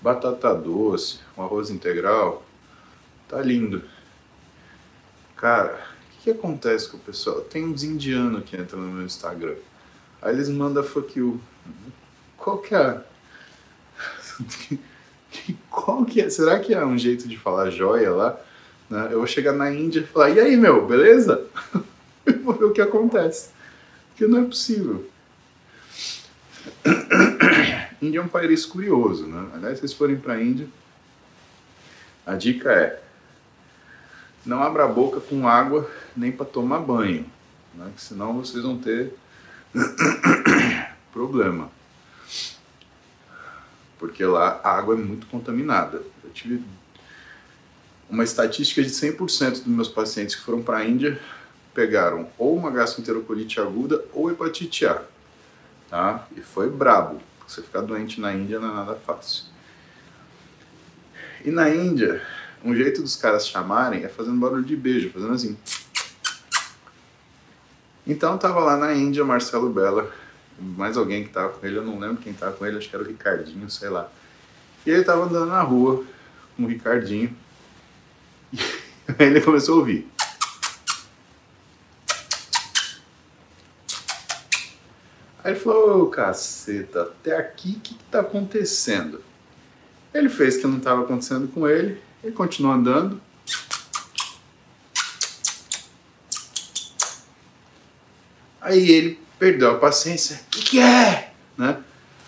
batata 0.00 0.54
doce, 0.54 1.18
um 1.36 1.42
arroz 1.42 1.70
integral, 1.70 2.44
Tá 3.28 3.40
lindo. 3.40 3.82
Cara, 5.36 5.74
o 5.74 6.10
que, 6.12 6.24
que, 6.24 6.30
acontece 6.30 6.88
com 6.88 6.96
o 6.96 7.00
pessoal? 7.00 7.40
Tem 7.40 7.64
uns 7.64 7.82
indianos 7.82 8.44
que 8.44 8.56
entram 8.56 8.80
no 8.80 8.92
meu 8.92 9.04
Instagram. 9.04 9.56
Aí 10.20 10.34
eles 10.34 10.48
mandam 10.48 10.84
fuck 10.84 11.18
you. 11.18 11.40
Qual 12.36 12.58
que 12.58 12.74
é? 12.74 13.02
Qual 15.70 16.04
que 16.04 16.20
é? 16.20 16.30
Será 16.30 16.60
que 16.60 16.74
é 16.74 16.84
um 16.84 16.96
jeito 16.96 17.26
de 17.26 17.36
falar 17.36 17.70
joia 17.70 18.12
lá? 18.12 18.38
Né? 18.88 19.08
Eu 19.10 19.18
vou 19.18 19.26
chegar 19.26 19.52
na 19.52 19.72
Índia 19.72 20.00
e 20.00 20.06
falar, 20.06 20.30
e 20.30 20.40
aí, 20.40 20.56
meu, 20.56 20.86
beleza? 20.86 21.46
Eu 22.26 22.38
vou 22.44 22.54
ver 22.54 22.64
o 22.64 22.72
que 22.72 22.80
acontece. 22.80 23.50
Porque 24.10 24.26
não 24.26 24.42
é 24.42 24.44
possível. 24.44 25.08
Índia 28.00 28.18
é 28.18 28.22
um 28.22 28.28
país 28.28 28.64
curioso, 28.66 29.26
né? 29.26 29.48
Aliás, 29.54 29.76
se 29.76 29.80
vocês 29.80 29.92
forem 29.92 30.16
para 30.16 30.34
a 30.34 30.42
Índia, 30.42 30.68
a 32.26 32.34
dica 32.34 32.70
é 32.70 33.00
não 34.44 34.62
abra 34.62 34.84
a 34.84 34.88
boca 34.88 35.20
com 35.20 35.48
água 35.48 35.90
nem 36.14 36.30
para 36.30 36.44
tomar 36.44 36.80
banho, 36.80 37.24
né? 37.74 37.90
senão 37.96 38.34
vocês 38.34 38.62
vão 38.62 38.76
ter 38.76 39.14
problema. 41.12 41.70
Porque 43.98 44.22
lá 44.24 44.60
a 44.62 44.76
água 44.76 44.94
é 44.94 44.98
muito 44.98 45.26
contaminada. 45.28 46.02
Eu 46.22 46.30
tive 46.30 46.62
uma 48.14 48.22
estatística 48.22 48.80
de 48.80 48.90
100% 48.90 49.50
dos 49.50 49.66
meus 49.66 49.88
pacientes 49.88 50.36
que 50.36 50.42
foram 50.42 50.62
para 50.62 50.78
a 50.78 50.84
Índia 50.84 51.20
pegaram 51.74 52.28
ou 52.38 52.56
uma 52.56 52.70
gastroenterocolites 52.70 53.58
aguda 53.58 54.04
ou 54.12 54.30
hepatite 54.30 54.86
A. 54.86 55.02
Tá? 55.90 56.26
E 56.36 56.40
foi 56.40 56.70
brabo. 56.70 57.20
Você 57.46 57.60
ficar 57.60 57.80
doente 57.80 58.20
na 58.20 58.32
Índia 58.32 58.60
não 58.60 58.70
é 58.70 58.74
nada 58.74 58.94
fácil. 58.94 59.46
E 61.44 61.50
na 61.50 61.68
Índia, 61.68 62.22
um 62.64 62.74
jeito 62.74 63.02
dos 63.02 63.16
caras 63.16 63.48
chamarem 63.48 64.04
é 64.04 64.08
fazendo 64.08 64.38
barulho 64.38 64.62
de 64.62 64.76
beijo, 64.76 65.10
fazendo 65.10 65.34
assim. 65.34 65.58
Então 68.06 68.38
tava 68.38 68.60
lá 68.60 68.76
na 68.76 68.94
Índia 68.94 69.24
Marcelo 69.24 69.70
Bella, 69.70 70.08
mais 70.56 70.96
alguém 70.96 71.24
que 71.24 71.30
tava 71.30 71.48
com 71.48 71.66
ele, 71.66 71.78
eu 71.78 71.84
não 71.84 71.98
lembro 71.98 72.22
quem 72.22 72.32
tava 72.32 72.52
com 72.52 72.64
ele, 72.64 72.78
acho 72.78 72.88
que 72.88 72.94
era 72.94 73.04
o 73.04 73.08
Ricardinho, 73.08 73.68
sei 73.68 73.88
lá. 73.88 74.08
E 74.86 74.90
ele 74.90 75.02
tava 75.02 75.24
andando 75.24 75.46
na 75.46 75.62
rua 75.62 76.04
com 76.56 76.62
o 76.62 76.68
Ricardinho. 76.68 77.43
Ele 79.18 79.40
começou 79.40 79.76
a 79.76 79.78
ouvir. 79.78 80.08
Aí 85.42 85.52
ele 85.52 85.60
falou, 85.60 86.04
ô 86.04 86.06
caceta, 86.06 87.02
até 87.02 87.36
aqui 87.36 87.76
o 87.76 87.80
que, 87.80 87.94
que 87.94 88.04
tá 88.04 88.20
acontecendo? 88.20 89.22
Ele 90.14 90.30
fez 90.30 90.56
que 90.56 90.66
não 90.66 90.78
estava 90.78 91.02
acontecendo 91.02 91.46
com 91.48 91.68
ele, 91.68 92.00
ele 92.22 92.32
continuou 92.32 92.72
andando. 92.72 93.20
Aí 98.58 98.90
ele 98.90 99.20
perdeu 99.38 99.72
a 99.72 99.78
paciência. 99.78 100.40
O 100.46 100.50
que, 100.50 100.62
que 100.62 100.80
é? 100.80 101.34
Né? 101.58 101.76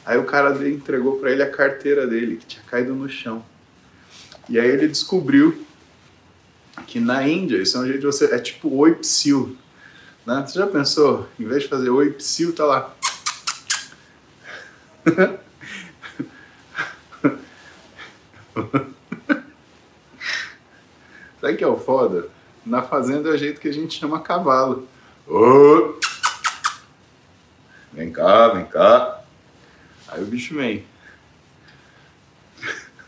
Aí 0.04 0.18
o 0.18 0.25
cara 0.25 0.68
entregou 0.68 1.18
para 1.18 1.30
ele 1.33 1.42
a 1.42 1.50
carteira 1.50 2.06
dele, 2.06 2.37
que 2.37 2.45
tinha 2.45 2.62
caído 2.64 2.95
no 2.95 3.09
chão. 3.09 3.42
E 4.47 4.61
aí 4.61 4.68
ele 4.68 4.87
descobriu 4.87 5.66
que 6.86 7.00
na 7.00 7.26
Índia, 7.26 7.60
isso 7.60 7.76
é 7.76 7.80
um 7.80 7.86
jeito 7.86 8.00
de 8.00 8.06
você. 8.06 8.32
É 8.34 8.38
tipo 8.38 8.74
oi 8.76 8.94
psil. 8.94 9.56
Né? 10.24 10.44
Você 10.46 10.58
já 10.58 10.66
pensou? 10.66 11.28
Em 11.38 11.44
vez 11.44 11.64
de 11.64 11.68
fazer 11.68 11.90
oi 11.90 12.10
psil, 12.12 12.54
tá 12.54 12.64
lá. 12.64 12.94
Sabe 21.40 21.56
que 21.56 21.64
é 21.64 21.66
o 21.66 21.76
foda? 21.76 22.28
Na 22.64 22.82
fazenda 22.82 23.28
é 23.28 23.32
o 23.32 23.36
jeito 23.36 23.60
que 23.60 23.68
a 23.68 23.72
gente 23.72 23.98
chama 23.98 24.20
cavalo. 24.20 24.88
Vem 27.92 28.10
cá, 28.10 28.48
vem 28.48 28.66
cá. 28.66 29.22
Aí 30.08 30.22
o 30.22 30.26
bicho 30.26 30.54
vem. 30.54 30.84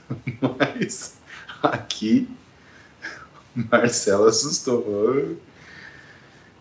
Mas 0.59 1.19
aqui 1.63 2.29
Marcelo 3.71 4.27
assustou. 4.27 5.37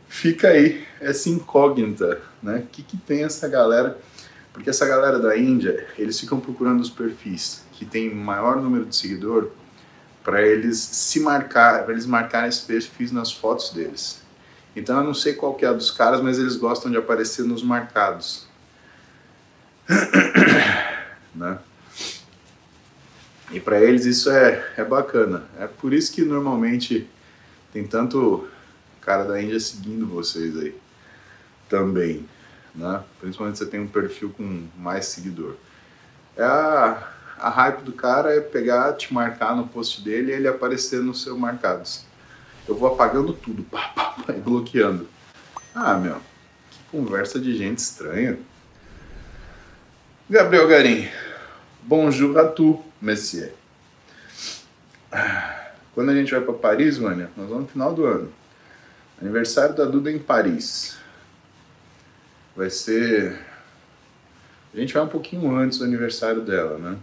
Fica 0.07 0.49
aí 0.49 0.85
essa 0.99 1.29
incógnita, 1.29 2.21
né? 2.41 2.59
O 2.59 2.67
que, 2.67 2.81
que 2.81 2.97
tem 2.97 3.23
essa 3.23 3.47
galera? 3.47 3.97
Porque 4.51 4.69
essa 4.69 4.87
galera 4.87 5.19
da 5.19 5.37
Índia, 5.37 5.87
eles 5.97 6.19
ficam 6.19 6.39
procurando 6.39 6.81
os 6.81 6.89
perfis 6.89 7.63
que 7.73 7.85
tem 7.85 8.13
maior 8.13 8.55
número 8.59 8.85
de 8.85 8.95
seguidor 8.95 9.51
para 10.23 10.41
eles 10.41 10.77
se 10.79 11.19
marcar, 11.19 11.83
para 11.83 11.93
eles 11.93 12.05
marcarem 12.05 12.49
esses 12.49 12.61
perfis 12.61 13.11
nas 13.11 13.31
fotos 13.31 13.69
deles. 13.69 14.21
Então 14.75 14.97
eu 14.97 15.03
não 15.03 15.13
sei 15.13 15.33
qual 15.33 15.53
que 15.53 15.63
é 15.63 15.67
a 15.67 15.73
dos 15.73 15.91
caras, 15.91 16.21
mas 16.21 16.39
eles 16.39 16.55
gostam 16.55 16.89
de 16.89 16.97
aparecer 16.97 17.45
nos 17.45 17.61
marcados. 17.63 18.47
né? 21.35 21.59
E 23.57 23.59
para 23.59 23.81
eles 23.81 24.05
isso 24.05 24.29
é, 24.29 24.73
é 24.77 24.83
bacana. 24.83 25.43
É 25.59 25.67
por 25.67 25.93
isso 25.93 26.13
que 26.13 26.21
normalmente 26.21 27.09
tem 27.73 27.85
tanto 27.85 28.47
cara 29.01 29.23
da 29.23 29.41
Índia 29.41 29.59
seguindo 29.59 30.05
vocês 30.05 30.57
aí 30.57 30.75
também 31.69 32.25
né? 32.77 33.03
Principalmente 33.19 33.57
você 33.57 33.65
tem 33.65 33.79
um 33.79 33.87
perfil 33.87 34.29
com 34.29 34.67
mais 34.77 35.07
seguidor. 35.07 35.55
É 36.37 36.43
a, 36.43 37.11
a 37.39 37.49
hype 37.49 37.81
do 37.81 37.91
cara 37.91 38.33
é 38.33 38.39
pegar, 38.39 38.93
te 38.93 39.11
marcar 39.11 39.55
no 39.55 39.67
post 39.67 40.01
dele 40.01 40.31
e 40.31 40.35
ele 40.35 40.47
aparecer 40.47 41.01
no 41.01 41.13
seu 41.13 41.37
marcados. 41.37 42.05
Eu 42.67 42.75
vou 42.75 42.93
apagando 42.93 43.33
tudo, 43.33 43.63
pá, 43.63 43.89
pá, 43.95 44.15
pá, 44.25 44.33
e 44.33 44.39
bloqueando. 44.39 45.07
Ah, 45.73 45.95
meu, 45.95 46.17
que 46.69 46.79
conversa 46.91 47.39
de 47.39 47.57
gente 47.57 47.79
estranha. 47.79 48.37
Gabriel 50.29 50.67
Garim, 50.67 51.07
bonjour 51.81 52.37
a 52.37 52.45
tu, 52.45 52.83
monsieur. 53.01 53.53
Quando 55.93 56.11
a 56.11 56.13
gente 56.13 56.31
vai 56.31 56.41
para 56.41 56.53
Paris, 56.53 56.97
Vânia, 56.97 57.29
nós 57.35 57.49
vamos 57.49 57.63
no 57.63 57.69
final 57.69 57.93
do 57.93 58.05
ano. 58.05 58.31
Aniversário 59.19 59.75
da 59.75 59.85
Duda 59.85 60.11
em 60.11 60.19
Paris 60.19 60.97
vai 62.55 62.69
ser. 62.69 63.39
A 64.73 64.79
gente 64.79 64.93
vai 64.93 65.03
um 65.03 65.07
pouquinho 65.07 65.55
antes 65.55 65.79
do 65.79 65.85
aniversário 65.85 66.41
dela, 66.41 66.77
né? 66.77 66.97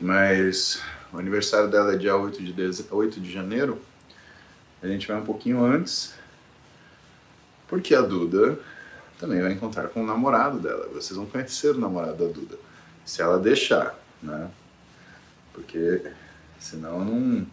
Mas 0.00 0.82
o 1.12 1.18
aniversário 1.18 1.68
dela 1.68 1.92
é 1.92 1.96
dia 1.96 2.16
8 2.16 2.42
de, 2.42 2.52
deze... 2.52 2.86
8 2.90 3.20
de 3.20 3.30
janeiro. 3.30 3.80
A 4.82 4.86
gente 4.86 5.06
vai 5.06 5.16
um 5.16 5.24
pouquinho 5.24 5.62
antes. 5.62 6.14
Porque 7.68 7.94
a 7.94 8.00
Duda 8.00 8.58
também 9.18 9.40
vai 9.40 9.52
encontrar 9.52 9.88
com 9.88 10.02
o 10.02 10.06
namorado 10.06 10.58
dela. 10.58 10.88
Vocês 10.92 11.16
vão 11.16 11.26
conhecer 11.26 11.76
o 11.76 11.78
namorado 11.78 12.24
da 12.24 12.32
Duda. 12.32 12.69
Se 13.10 13.20
ela 13.20 13.40
deixar, 13.40 13.98
né? 14.22 14.48
Porque 15.52 16.12
senão 16.60 17.00
eu 17.00 17.04
não, 17.04 17.44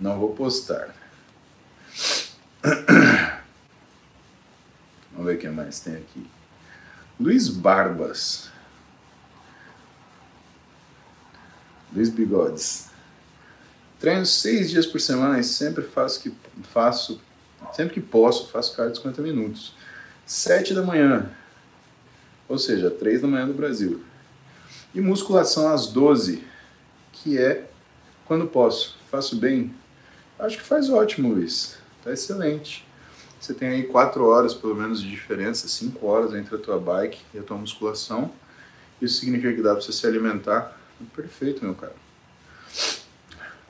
não 0.00 0.18
vou 0.18 0.34
postar. 0.34 0.96
Vamos 5.12 5.26
ver 5.26 5.36
o 5.36 5.38
que 5.38 5.50
mais 5.50 5.80
tem 5.80 5.96
aqui. 5.96 6.26
Luiz 7.20 7.46
Barbas. 7.46 8.48
Luiz 11.92 12.08
Bigodes. 12.08 12.88
Treino 13.98 14.24
seis 14.24 14.70
dias 14.70 14.86
por 14.86 14.98
semana 14.98 15.38
e 15.38 15.44
sempre 15.44 15.84
faço 15.84 16.22
que 16.22 16.34
faço, 16.72 17.20
sempre 17.74 17.92
que 17.92 18.00
posso, 18.00 18.48
faço 18.48 18.74
cardio 18.74 18.94
de 18.94 18.98
50 19.00 19.20
minutos. 19.20 19.74
Sete 20.24 20.72
da 20.72 20.80
manhã, 20.82 21.30
ou 22.48 22.56
seja, 22.56 22.90
três 22.90 23.20
da 23.20 23.28
manhã 23.28 23.46
do 23.46 23.52
Brasil. 23.52 24.08
E 24.94 25.00
musculação 25.00 25.72
às 25.72 25.86
12, 25.88 26.44
que 27.12 27.38
é 27.38 27.68
quando 28.26 28.46
posso. 28.46 28.98
Faço 29.10 29.36
bem? 29.36 29.74
Acho 30.38 30.58
que 30.58 30.64
faz 30.64 30.88
ótimo, 30.88 31.34
Luiz. 31.34 31.78
Tá 32.02 32.12
excelente. 32.12 32.86
Você 33.40 33.54
tem 33.54 33.68
aí 33.68 33.82
quatro 33.84 34.24
horas, 34.26 34.54
pelo 34.54 34.74
menos, 34.74 35.02
de 35.02 35.10
diferença, 35.10 35.68
cinco 35.68 36.06
horas 36.06 36.34
entre 36.34 36.54
a 36.54 36.58
tua 36.58 36.78
bike 36.78 37.18
e 37.34 37.38
a 37.38 37.42
tua 37.42 37.56
musculação. 37.56 38.30
Isso 39.00 39.20
significa 39.20 39.52
que 39.54 39.62
dá 39.62 39.72
para 39.72 39.80
você 39.80 39.92
se 39.92 40.06
alimentar. 40.06 40.78
Perfeito, 41.14 41.64
meu 41.64 41.74
cara. 41.74 41.94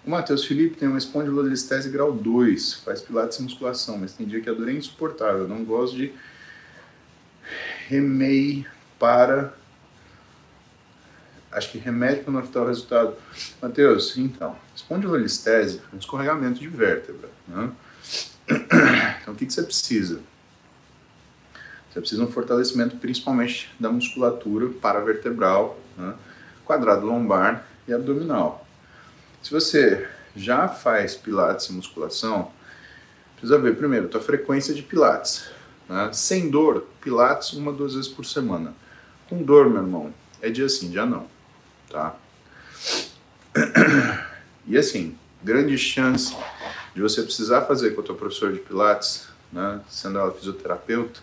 O 0.05 0.11
Matheus 0.11 0.45
Felipe 0.45 0.77
tem 0.77 0.89
uma 0.89 0.99
espondilolistese 0.99 1.91
grau 1.91 2.11
2, 2.13 2.75
faz 2.85 3.01
pilates 3.01 3.39
e 3.39 3.43
musculação, 3.43 3.99
mas 3.99 4.13
tem 4.13 4.27
dia 4.27 4.41
que 4.41 4.49
a 4.49 4.53
dor 4.53 4.69
é 4.69 4.73
insuportável. 4.73 5.43
Eu 5.43 5.49
não 5.49 5.65
gosto 5.65 5.97
de 5.97 6.13
remei 7.87 8.67
para. 8.99 9.55
Acho 11.53 11.73
que 11.73 11.79
remédio 11.79 12.25
para 12.25 12.33
não 12.33 12.41
afetar 12.41 12.63
o 12.63 12.67
resultado. 12.67 13.17
Matheus, 13.61 14.17
então, 14.17 14.57
espondilolistese 14.75 15.81
é 15.93 15.97
um 15.97 15.99
escorregamento 15.99 16.61
de 16.61 16.69
vértebra. 16.69 17.29
Né? 17.49 17.71
Então, 19.21 19.35
o 19.35 19.37
que, 19.37 19.47
que 19.47 19.53
você 19.53 19.63
precisa? 19.63 20.21
Você 21.91 22.01
precisa 22.01 22.23
de 22.23 22.29
um 22.29 22.33
fortalecimento 22.33 22.97
principalmente 22.97 23.71
da 23.81 23.91
musculatura 23.91 24.69
paravertebral, 24.81 25.79
né? 25.97 26.15
quadrado 26.65 27.07
lombar 27.07 27.67
e 27.87 27.93
abdominal. 27.93 28.67
Se 29.43 29.51
você 29.51 30.09
já 30.37 30.69
faz 30.69 31.17
pilates 31.17 31.67
e 31.67 31.73
musculação, 31.73 32.53
precisa 33.37 33.59
ver 33.59 33.77
primeiro 33.77 34.07
a 34.07 34.09
tua 34.09 34.21
frequência 34.21 34.73
de 34.73 34.83
pilates. 34.83 35.51
Né? 35.89 36.11
Sem 36.13 36.49
dor, 36.49 36.87
pilates 37.01 37.53
uma, 37.55 37.73
duas 37.73 37.95
vezes 37.95 38.09
por 38.09 38.25
semana. 38.25 38.73
Com 39.29 39.43
dor, 39.43 39.69
meu 39.69 39.83
irmão, 39.83 40.15
é 40.41 40.49
dia 40.49 40.69
sim, 40.69 40.91
dia 40.91 41.05
não. 41.05 41.27
Tá? 41.91 42.17
E 44.67 44.79
assim, 44.79 45.19
grande 45.43 45.77
chance 45.77 46.37
de 46.95 47.03
você 47.03 47.23
precisar 47.23 47.63
fazer 47.63 47.91
com 47.91 48.03
o 48.03 48.05
teu 48.05 48.15
professor 48.15 48.53
de 48.53 48.61
Pilates, 48.61 49.27
né, 49.53 49.81
sendo 49.89 50.19
ela 50.19 50.33
fisioterapeuta, 50.33 51.19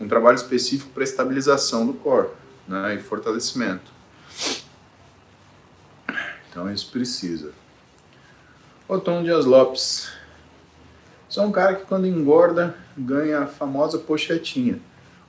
um 0.00 0.06
trabalho 0.06 0.36
específico 0.36 0.90
para 0.92 1.02
estabilização 1.02 1.84
do 1.84 1.94
corpo 1.94 2.36
né, 2.68 2.94
e 2.94 2.98
fortalecimento. 3.00 3.90
Então 6.48 6.70
isso 6.72 6.90
precisa. 6.92 7.52
O 8.88 8.98
Tom 8.98 9.22
Dias 9.22 9.44
Lopes. 9.44 10.10
Sou 11.28 11.44
um 11.44 11.52
cara 11.52 11.74
que 11.74 11.86
quando 11.86 12.06
engorda 12.06 12.76
ganha 12.96 13.40
a 13.40 13.46
famosa 13.46 13.98
pochetinha. 13.98 14.80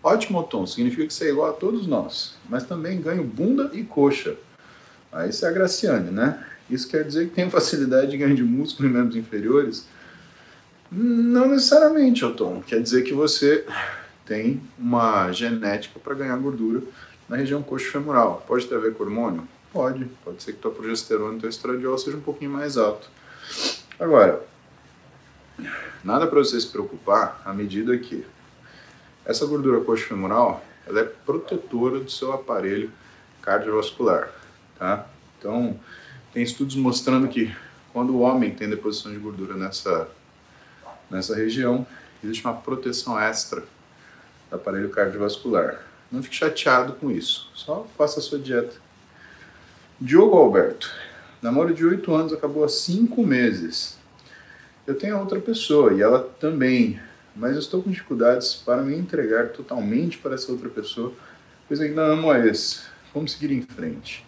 Ótimo, 0.01 0.43
Tom, 0.43 0.65
significa 0.65 1.05
que 1.05 1.13
você 1.13 1.25
é 1.25 1.29
igual 1.29 1.49
a 1.49 1.53
todos 1.53 1.85
nós, 1.85 2.35
mas 2.47 2.63
também 2.63 3.01
ganho 3.01 3.23
bunda 3.23 3.69
e 3.73 3.83
coxa. 3.83 4.35
Aí 5.12 5.29
isso 5.29 5.45
é 5.45 5.49
a 5.49 5.51
Graciane, 5.51 6.09
né? 6.12 6.45
Isso 6.69 6.88
quer 6.88 7.03
dizer 7.03 7.29
que 7.29 7.35
tem 7.35 7.49
facilidade 7.49 8.12
de 8.12 8.17
ganho 8.17 8.35
de 8.35 8.43
músculo 8.43 8.88
em 8.88 8.91
membros 8.91 9.15
inferiores? 9.15 9.88
Não 10.91 11.49
necessariamente, 11.49 12.23
Otom. 12.23 12.62
Quer 12.62 12.81
dizer 12.81 13.03
que 13.03 13.13
você 13.13 13.65
tem 14.25 14.62
uma 14.77 15.31
genética 15.31 15.99
para 15.99 16.13
ganhar 16.13 16.38
gordura 16.38 16.81
na 17.27 17.35
região 17.38 17.62
coxo-femoral. 17.62 18.43
Pode 18.47 18.67
ter 18.67 18.75
a 18.75 18.79
ver 18.79 18.93
com 18.93 19.03
hormônio? 19.03 19.47
Pode. 19.73 20.05
Pode 20.23 20.41
ser 20.41 20.53
que 20.53 20.59
tua 20.59 20.71
progesterona 20.71 21.38
e 21.38 21.41
teu 21.41 21.49
estradiol 21.49 21.97
seja 21.97 22.17
um 22.17 22.21
pouquinho 22.21 22.51
mais 22.51 22.77
alto. 22.77 23.09
Agora, 23.99 24.41
nada 26.03 26.25
para 26.27 26.39
você 26.39 26.59
se 26.59 26.67
preocupar 26.67 27.41
à 27.43 27.53
medida 27.53 27.97
que 27.97 28.25
essa 29.25 29.45
gordura 29.45 29.82
coxofemoral 29.82 30.63
ela 30.88 31.01
é 31.01 31.03
protetora 31.03 31.99
do 31.99 32.10
seu 32.10 32.34
aparelho 32.34 32.91
cardiovascular, 33.41 34.29
tá? 34.77 35.08
Então, 35.38 35.79
tem 36.34 36.43
estudos 36.43 36.75
mostrando 36.75 37.27
que 37.27 37.55
quando 37.93 38.15
o 38.15 38.19
homem 38.19 38.53
tem 38.53 38.69
deposição 38.69 39.12
de 39.12 39.17
gordura 39.17 39.55
nessa, 39.55 40.10
nessa 41.10 41.36
região, 41.36 41.86
existe 42.23 42.43
uma 42.43 42.55
proteção 42.55 43.19
extra 43.19 43.63
do 44.49 44.55
aparelho 44.55 44.89
cardiovascular. 44.89 45.82
Não 46.12 46.23
fique 46.23 46.36
chateado 46.36 46.93
com 46.93 47.12
isso, 47.12 47.49
só 47.53 47.88
faça 47.97 48.19
a 48.19 48.23
sua 48.23 48.39
dieta. 48.39 48.75
Diogo 50.01 50.38
Alberto, 50.38 50.91
namoro 51.41 51.73
de 51.73 51.86
8 51.86 52.13
anos 52.13 52.34
acabou 52.34 52.63
há 52.63 52.69
5 52.69 53.25
meses. 53.25 53.97
Eu 54.88 54.95
tenho 54.95 55.19
outra 55.19 55.39
pessoa 55.39 55.93
e 55.93 56.01
ela 56.01 56.27
também, 56.39 56.99
mas 57.36 57.54
eu 57.54 57.60
estou 57.60 57.82
com 57.82 57.89
dificuldades 57.89 58.56
para 58.56 58.82
me 58.82 58.96
entregar 58.96 59.50
totalmente 59.50 60.18
para 60.18 60.36
essa 60.36 60.52
outra 60.52 60.70
pessoa, 60.70 61.13
pois 61.68 61.80
ainda 61.80 62.02
amo 62.02 62.30
a 62.32 62.39
esse. 62.46 62.82
Como 63.13 63.28
seguir 63.28 63.52
em 63.52 63.62
frente? 63.62 64.26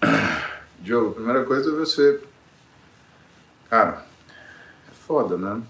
Diogo, 0.80 1.10
a 1.10 1.14
primeira 1.14 1.44
coisa 1.44 1.70
é 1.70 1.74
você. 1.74 2.20
Cara, 3.70 4.04
é 4.90 4.94
foda, 5.06 5.36
né? 5.36 5.62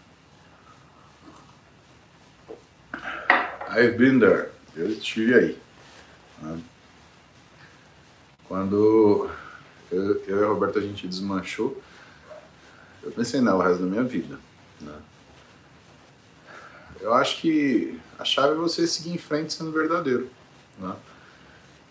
I've 3.71 3.97
been 3.97 4.19
there. 4.19 4.51
Eu 4.75 4.89
estive 4.91 5.35
aí. 5.35 5.59
Né? 6.41 6.61
Quando 8.45 9.31
eu, 9.91 10.23
eu 10.27 10.41
e 10.41 10.45
a 10.45 10.47
Roberta 10.47 10.79
a 10.79 10.83
gente 10.83 11.07
desmanchou, 11.07 11.81
eu 13.03 13.11
pensei 13.11 13.41
nela 13.41 13.59
o 13.59 13.63
resto 13.63 13.83
da 13.83 13.89
minha 13.89 14.05
vida. 14.05 14.39
Né? 14.81 14.95
Eu 17.01 17.15
acho 17.15 17.41
que 17.41 17.99
a 18.19 18.25
chave 18.25 18.53
é 18.53 18.57
você 18.57 18.87
seguir 18.87 19.11
em 19.11 19.19
frente 19.19 19.53
sendo 19.53 19.71
verdadeiro. 19.71 20.29
Né? 20.79 20.95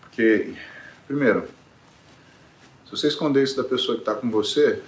Porque, 0.00 0.54
primeiro, 1.06 1.48
se 2.84 2.90
você 2.90 3.08
esconder 3.08 3.42
isso 3.42 3.56
da 3.56 3.64
pessoa 3.64 3.96
que 3.96 4.02
está 4.02 4.14
com 4.14 4.30
você, 4.30 4.82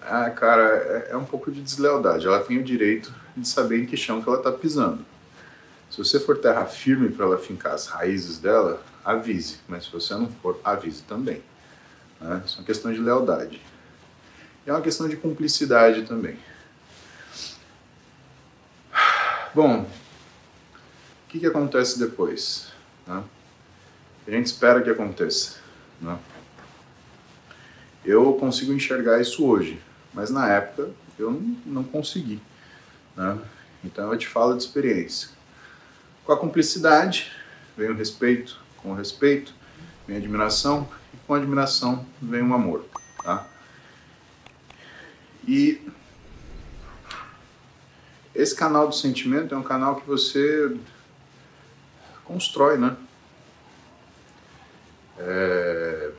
ah, 0.00 0.30
cara, 0.30 0.62
é, 0.62 1.12
é, 1.12 1.16
um 1.16 1.24
pouco 1.24 1.50
de 1.50 1.60
deslealdade. 1.60 2.26
Ela 2.26 2.42
tem 2.42 2.58
o 2.58 2.62
direito 2.62 3.14
de 3.36 3.46
saber 3.46 3.82
em 3.82 3.86
que 3.86 3.96
chão 3.96 4.20
que 4.20 4.28
ela 4.28 4.38
está 4.38 4.50
pisando. 4.50 5.04
Se 5.90 5.98
você 5.98 6.18
for 6.18 6.38
terra 6.38 6.64
firme 6.66 7.10
para 7.10 7.26
ela 7.26 7.38
fincar 7.38 7.74
as 7.74 7.86
raízes 7.86 8.38
dela, 8.38 8.82
avise. 9.04 9.58
Mas 9.68 9.84
se 9.84 9.92
você 9.92 10.14
não 10.14 10.28
for, 10.28 10.58
avise 10.64 11.02
também. 11.02 11.42
Né? 12.20 12.42
Isso 12.44 12.56
é 12.56 12.60
uma 12.60 12.66
questão 12.66 12.92
de 12.92 12.98
lealdade. 12.98 13.60
É 14.66 14.72
uma 14.72 14.80
questão 14.80 15.08
de 15.08 15.16
cumplicidade 15.16 16.02
também. 16.02 16.38
Bom, 19.54 19.82
o 19.82 19.86
que, 21.28 21.40
que 21.40 21.46
acontece 21.46 21.98
depois? 21.98 22.68
Né? 23.06 23.22
A 24.26 24.30
gente 24.30 24.46
espera 24.46 24.80
que 24.80 24.88
aconteça. 24.88 25.56
Né? 26.00 26.16
Eu 28.04 28.34
consigo 28.34 28.72
enxergar 28.72 29.20
isso 29.20 29.44
hoje, 29.44 29.80
mas 30.14 30.30
na 30.30 30.48
época 30.48 30.90
eu 31.18 31.30
não, 31.30 31.56
não 31.66 31.84
consegui. 31.84 32.40
Né? 33.16 33.38
Então 33.84 34.12
eu 34.12 34.18
te 34.18 34.28
falo 34.28 34.56
de 34.56 34.62
experiência. 34.62 35.28
Com 36.24 36.32
a 36.32 36.38
cumplicidade 36.38 37.32
vem 37.76 37.90
o 37.90 37.94
respeito, 37.94 38.60
com 38.76 38.92
o 38.92 38.94
respeito 38.94 39.52
vem 40.06 40.16
a 40.16 40.18
admiração, 40.18 40.88
e 41.12 41.16
com 41.26 41.34
a 41.34 41.38
admiração 41.38 42.06
vem 42.20 42.42
o 42.42 42.54
amor. 42.54 42.84
Tá? 43.24 43.46
E 45.46 45.80
esse 48.34 48.54
canal 48.54 48.88
do 48.88 48.94
sentimento 48.94 49.54
é 49.54 49.58
um 49.58 49.62
canal 49.62 49.96
que 49.96 50.06
você 50.06 50.76
constrói, 52.24 52.78
né? 52.78 52.96
É... 55.18 56.10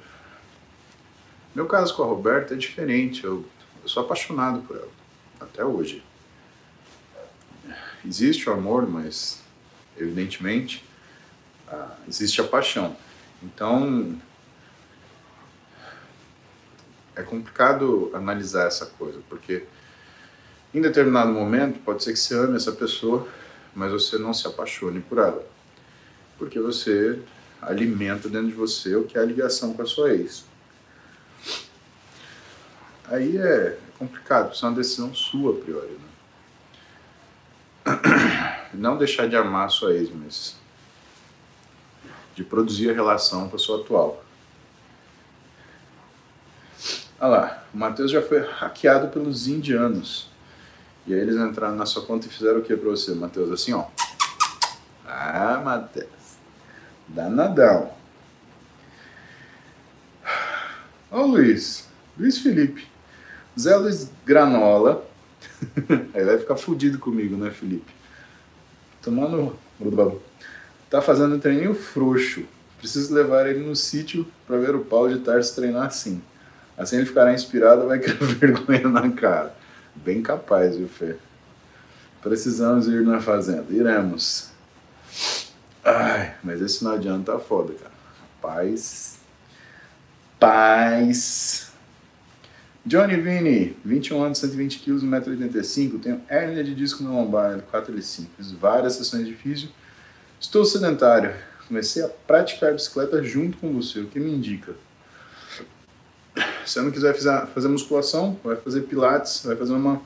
Meu 1.55 1.67
caso 1.67 1.95
com 1.95 2.03
a 2.03 2.05
Roberta 2.07 2.53
é 2.53 2.57
diferente. 2.57 3.23
Eu, 3.23 3.45
eu 3.81 3.89
sou 3.89 4.03
apaixonado 4.03 4.61
por 4.61 4.75
ela, 4.75 4.89
até 5.39 5.63
hoje. 5.63 6.03
Existe 8.05 8.49
o 8.49 8.53
amor, 8.53 8.87
mas 8.87 9.41
evidentemente 9.97 10.83
ah, 11.67 11.95
existe 12.07 12.41
a 12.41 12.43
paixão. 12.43 12.95
Então 13.41 14.19
é 17.15 17.21
complicado 17.21 18.11
analisar 18.13 18.67
essa 18.67 18.85
coisa, 18.85 19.19
porque 19.29 19.65
em 20.73 20.81
determinado 20.81 21.31
momento 21.31 21.79
pode 21.79 22.03
ser 22.03 22.13
que 22.13 22.19
você 22.19 22.35
ame 22.35 22.55
essa 22.55 22.71
pessoa, 22.71 23.27
mas 23.75 23.91
você 23.91 24.17
não 24.17 24.33
se 24.33 24.47
apaixone 24.47 24.99
por 25.01 25.17
ela, 25.17 25.45
porque 26.37 26.59
você 26.59 27.19
alimenta 27.61 28.27
dentro 28.27 28.47
de 28.47 28.53
você 28.53 28.95
o 28.95 29.03
que 29.03 29.17
é 29.17 29.21
a 29.21 29.25
ligação 29.25 29.73
com 29.73 29.81
a 29.81 29.85
sua 29.85 30.13
ex. 30.13 30.45
Aí 33.05 33.37
é 33.37 33.77
complicado, 33.97 34.53
isso 34.53 34.65
é 34.65 34.69
uma 34.69 34.75
decisão 34.75 35.13
sua 35.13 35.53
a 35.53 35.61
priori. 35.61 35.91
Né? 35.91 35.99
Não 38.73 38.97
deixar 38.97 39.27
de 39.27 39.35
amar 39.35 39.67
a 39.67 39.69
sua 39.69 39.93
ex, 39.93 40.09
mas 40.09 40.55
de 42.35 42.43
produzir 42.43 42.89
a 42.89 42.93
relação 42.93 43.47
com 43.47 43.55
a 43.55 43.59
sua 43.59 43.81
atual. 43.81 44.23
Olha 47.23 47.31
lá, 47.31 47.63
o 47.73 47.77
Matheus 47.77 48.11
já 48.11 48.21
foi 48.21 48.39
hackeado 48.39 49.07
pelos 49.07 49.47
indianos. 49.47 50.29
E 51.07 51.13
aí 51.13 51.21
eles 51.21 51.37
entraram 51.37 51.73
na 51.73 51.85
sua 51.85 52.05
conta 52.05 52.27
e 52.27 52.29
fizeram 52.29 52.59
o 52.59 52.61
que 52.61 52.75
para 52.75 52.89
você, 52.89 53.13
Matheus? 53.13 53.49
Assim, 53.49 53.71
ó. 53.71 53.85
Ah, 55.07 55.61
Matheus. 55.63 56.09
Danadão. 57.07 57.93
Ó 61.09 61.21
o 61.21 61.27
Luiz. 61.27 61.87
Luiz 62.19 62.39
Felipe. 62.39 62.85
Zé 63.57 63.73
Luiz 63.77 64.11
Granola. 64.25 65.07
aí 66.13 66.25
vai 66.25 66.37
ficar 66.37 66.57
fudido 66.57 66.99
comigo, 66.99 67.37
né, 67.37 67.51
Felipe? 67.51 67.93
Tomando. 69.01 69.57
Tá 70.89 71.01
fazendo 71.01 71.35
um 71.35 71.39
treininho 71.39 71.73
frouxo. 71.73 72.43
Preciso 72.79 73.13
levar 73.13 73.47
ele 73.47 73.65
no 73.65 73.77
sítio 73.77 74.27
para 74.45 74.57
ver 74.57 74.75
o 74.75 74.83
pau 74.83 75.07
de 75.07 75.19
Tarso 75.19 75.55
treinar 75.55 75.85
assim. 75.85 76.21
Assim 76.77 76.97
ele 76.97 77.05
ficará 77.05 77.33
inspirado 77.33 77.87
vai 77.87 77.99
criar 77.99 78.17
vergonha 78.17 78.87
na 78.87 79.11
cara. 79.11 79.55
Bem 79.95 80.21
capaz, 80.21 80.75
viu, 80.75 80.87
Fê? 80.87 81.15
Precisamos 82.21 82.87
ir 82.87 83.01
na 83.01 83.19
fazenda. 83.19 83.65
Iremos. 83.69 84.49
Ai, 85.83 86.35
mas 86.43 86.61
esse 86.61 86.83
de 86.99 87.07
ano 87.07 87.23
tá 87.23 87.37
foda, 87.37 87.73
cara. 87.73 87.91
Paz. 88.41 89.19
Paz. 90.39 91.71
Johnny 92.85 93.15
Vini, 93.15 93.77
21 93.85 94.23
anos, 94.23 94.37
120 94.39 94.79
quilos, 94.79 95.03
1,85m. 95.03 96.01
Tenho 96.01 96.21
hérnia 96.27 96.63
de 96.63 96.73
disco 96.73 97.03
no 97.03 97.13
lombar, 97.13 97.59
L4, 97.71 97.93
L5. 97.93 98.27
Fiz 98.35 98.51
várias 98.51 98.95
sessões 98.95 99.25
de 99.25 99.33
físio. 99.33 99.69
Estou 100.39 100.65
sedentário. 100.65 101.33
Comecei 101.67 102.03
a 102.03 102.09
praticar 102.09 102.73
bicicleta 102.73 103.23
junto 103.23 103.57
com 103.57 103.73
você, 103.73 103.99
o 103.99 104.07
que 104.07 104.19
me 104.19 104.31
indica. 104.31 104.73
Se 106.65 106.73
você 106.73 106.81
não 106.81 106.91
quiser 106.91 107.15
fazer 107.47 107.67
musculação, 107.67 108.39
vai 108.43 108.55
fazer 108.55 108.81
pilates, 108.81 109.43
vai 109.43 109.55
fazer 109.55 109.73
uma, 109.73 110.01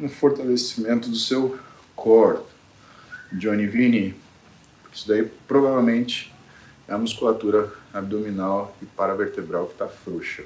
um 0.00 0.08
fortalecimento 0.08 1.08
do 1.08 1.16
seu 1.16 1.58
core. 1.94 2.40
Johnny 3.32 3.66
Vini, 3.66 4.14
isso 4.92 5.06
daí 5.06 5.24
provavelmente 5.46 6.34
é 6.88 6.92
a 6.92 6.98
musculatura 6.98 7.72
abdominal 7.94 8.76
e 8.82 8.86
paravertebral 8.86 9.66
que 9.66 9.72
está 9.72 9.86
frouxa. 9.86 10.42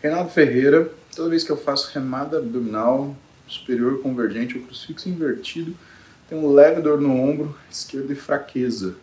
Renato 0.00 0.30
Ferreira, 0.30 0.90
toda 1.14 1.30
vez 1.30 1.44
que 1.44 1.50
eu 1.50 1.56
faço 1.56 1.92
remada 1.92 2.38
abdominal 2.38 3.16
superior 3.46 4.00
convergente 4.00 4.56
ou 4.56 4.64
crucifixo 4.64 5.08
invertido, 5.08 5.76
tenho 6.28 6.42
um 6.42 6.52
leve 6.52 6.80
dor 6.80 7.00
no 7.00 7.14
ombro 7.14 7.56
esquerdo 7.70 8.10
e 8.12 8.16
fraqueza. 8.16 8.96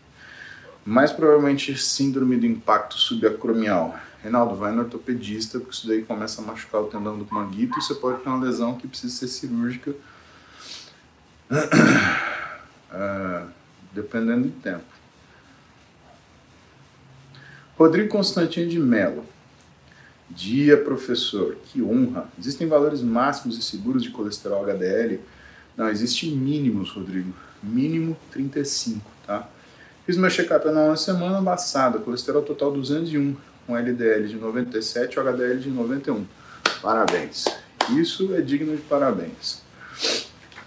Mais 0.86 1.12
provavelmente 1.12 1.78
síndrome 1.78 2.38
do 2.38 2.46
impacto 2.46 2.96
subacromial. 2.96 3.98
Reinaldo, 4.22 4.56
vai 4.56 4.72
no 4.72 4.82
ortopedista, 4.84 5.60
porque 5.60 5.74
isso 5.74 5.88
daí 5.88 6.04
começa 6.04 6.41
a 6.41 6.46
machucar 6.46 6.82
o 6.82 6.88
tendão 6.88 7.17
do 7.17 7.28
manguito 7.32 7.78
e 7.78 7.82
você 7.82 7.96
pode 7.96 8.22
ter 8.22 8.30
uma 8.30 8.44
lesão 8.44 8.76
que 8.76 8.88
precisa 8.88 9.15
ser 9.15 9.28
cirúrgica, 9.28 9.96
uh, 11.52 13.48
dependendo 13.94 14.48
do 14.48 14.62
tempo. 14.62 14.86
Rodrigo 17.76 18.10
Constantino 18.10 18.70
de 18.70 18.80
Mello. 18.80 19.26
Dia, 20.30 20.78
professor, 20.78 21.58
que 21.65 21.82
honra. 21.82 22.30
Existem 22.39 22.67
valores 22.67 23.02
máximos 23.02 23.58
e 23.58 23.62
seguros 23.62 24.04
de 24.04 24.12
colesterol 24.12 24.63
HDL? 24.63 25.20
Não, 25.76 25.89
existem 25.89 26.30
mínimos, 26.32 26.91
Rodrigo. 26.91 27.34
Mínimo 27.62 28.15
35, 28.32 29.02
tá? 29.26 29.50
Fiz 30.12 30.17
meu 30.17 30.30
check-up 30.30 30.69
na 30.71 30.93
semana 30.97 31.41
passada, 31.41 31.97
colesterol 31.97 32.41
total 32.41 32.69
201, 32.74 33.34
um 33.65 33.78
LDL 33.78 34.28
de 34.28 34.36
97 34.36 35.15
e 35.15 35.19
um 35.21 35.24
HDL 35.24 35.58
de 35.58 35.69
91. 35.69 36.26
Parabéns. 36.82 37.45
Isso 37.91 38.36
é 38.36 38.41
digno 38.41 38.76
de 38.76 38.82
parabéns. 38.82 39.62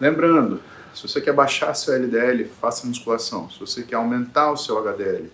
Lembrando, 0.01 0.63
se 0.95 1.07
você 1.07 1.21
quer 1.21 1.35
baixar 1.35 1.75
seu 1.75 1.93
LDL, 1.93 2.47
faça 2.59 2.87
musculação. 2.87 3.51
Se 3.51 3.61
você 3.61 3.83
quer 3.83 3.97
aumentar 3.97 4.51
o 4.51 4.57
seu 4.57 4.79
HDL, 4.79 5.31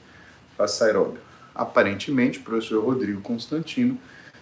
faça 0.56 0.86
aeróbio. 0.86 1.20
Aparentemente, 1.54 2.40
o 2.40 2.42
professor 2.42 2.84
Rodrigo 2.84 3.20
Constantino 3.20 3.96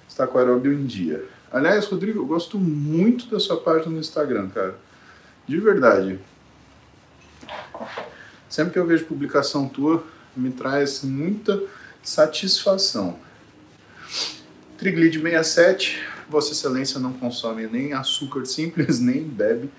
está 0.09 0.27
com 0.27 0.39
aeróbio 0.39 0.73
em 0.73 0.87
dia. 0.87 1.23
Aliás, 1.53 1.85
Rodrigo, 1.85 2.21
eu 2.21 2.27
gosto 2.27 2.59
muito 2.59 3.27
da 3.27 3.39
sua 3.39 3.59
página 3.59 3.93
no 3.93 3.99
Instagram, 3.99 4.49
cara. 4.49 4.77
De 5.47 5.61
verdade. 5.61 6.19
Sempre 8.49 8.73
que 8.73 8.79
eu 8.79 8.87
vejo 8.87 9.05
publicação 9.05 9.69
tua, 9.69 10.05
me 10.37 10.51
traz 10.51 11.03
muita 11.03 11.63
satisfação. 12.03 13.19
Triglide 14.79 15.21
67, 15.21 16.03
Vossa 16.29 16.53
Excelência 16.53 17.01
não 17.01 17.13
consome 17.13 17.67
nem 17.67 17.93
açúcar 17.93 18.45
simples, 18.45 19.01
nem 19.01 19.23
bebe 19.23 19.71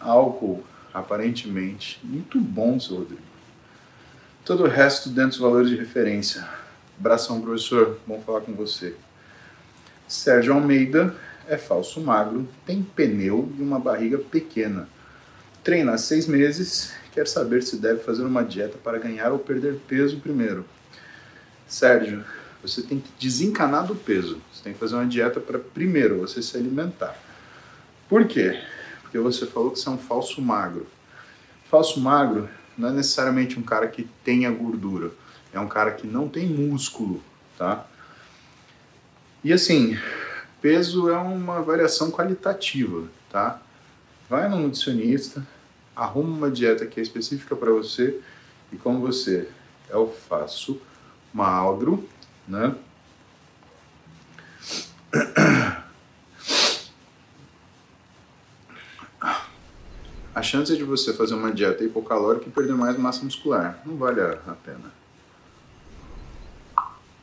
álcool, 0.00 0.64
aparentemente. 0.92 2.00
Muito 2.02 2.40
bom, 2.40 2.80
seu 2.80 2.96
Rodrigo. 2.96 3.22
Todo 4.44 4.64
o 4.64 4.68
resto 4.68 5.08
dentro 5.08 5.30
dos 5.30 5.38
valores 5.38 5.68
de 5.68 5.76
referência. 5.76 6.46
Abração, 6.98 7.40
professor. 7.40 7.98
Bom 8.06 8.20
falar 8.24 8.40
com 8.40 8.54
você. 8.54 8.94
Sérgio 10.08 10.54
Almeida 10.54 11.14
é 11.48 11.56
falso 11.56 12.00
magro, 12.00 12.48
tem 12.64 12.82
pneu 12.82 13.52
e 13.58 13.62
uma 13.62 13.78
barriga 13.78 14.18
pequena. 14.18 14.88
Treina 15.62 15.92
há 15.92 15.98
seis 15.98 16.26
meses, 16.26 16.94
quer 17.16 17.26
saber 17.26 17.62
se 17.62 17.78
deve 17.78 18.00
fazer 18.00 18.22
uma 18.22 18.44
dieta 18.44 18.76
para 18.76 18.98
ganhar 18.98 19.32
ou 19.32 19.38
perder 19.38 19.80
peso 19.88 20.20
primeiro. 20.20 20.66
Sérgio, 21.66 22.22
você 22.62 22.82
tem 22.82 23.00
que 23.00 23.10
desencanar 23.18 23.86
do 23.86 23.96
peso. 23.96 24.38
Você 24.52 24.62
tem 24.62 24.74
que 24.74 24.78
fazer 24.78 24.96
uma 24.96 25.06
dieta 25.06 25.40
para 25.40 25.58
primeiro 25.58 26.18
você 26.18 26.42
se 26.42 26.58
alimentar. 26.58 27.16
Por 28.06 28.26
quê? 28.26 28.60
Porque 29.00 29.18
você 29.18 29.46
falou 29.46 29.70
que 29.70 29.78
você 29.78 29.88
é 29.88 29.92
um 29.92 29.96
falso 29.96 30.42
magro. 30.42 30.86
Falso 31.70 31.98
magro 31.98 32.50
não 32.76 32.90
é 32.90 32.92
necessariamente 32.92 33.58
um 33.58 33.62
cara 33.62 33.88
que 33.88 34.06
tenha 34.22 34.50
gordura, 34.50 35.10
é 35.54 35.58
um 35.58 35.66
cara 35.66 35.92
que 35.92 36.06
não 36.06 36.28
tem 36.28 36.46
músculo, 36.46 37.24
tá? 37.56 37.86
E 39.42 39.54
assim, 39.54 39.98
peso 40.60 41.08
é 41.08 41.16
uma 41.16 41.62
variação 41.62 42.10
qualitativa, 42.10 43.08
tá? 43.32 43.58
Vai 44.28 44.50
no 44.50 44.58
nutricionista, 44.58 45.46
arruma 45.96 46.36
uma 46.36 46.50
dieta 46.50 46.86
que 46.86 47.00
é 47.00 47.02
específica 47.02 47.56
para 47.56 47.72
você 47.72 48.20
e 48.70 48.76
como 48.76 49.00
você 49.00 49.48
é 49.88 49.96
o 49.96 50.06
faço 50.08 50.80
magro, 51.32 52.06
né? 52.46 52.76
A 60.34 60.42
chance 60.42 60.76
de 60.76 60.84
você 60.84 61.14
fazer 61.14 61.34
uma 61.34 61.50
dieta 61.50 61.82
hipocalórica 61.82 62.46
e 62.46 62.50
perder 62.50 62.74
mais 62.74 62.98
massa 62.98 63.24
muscular 63.24 63.80
não 63.86 63.96
vale 63.96 64.20
a 64.20 64.54
pena. 64.62 64.92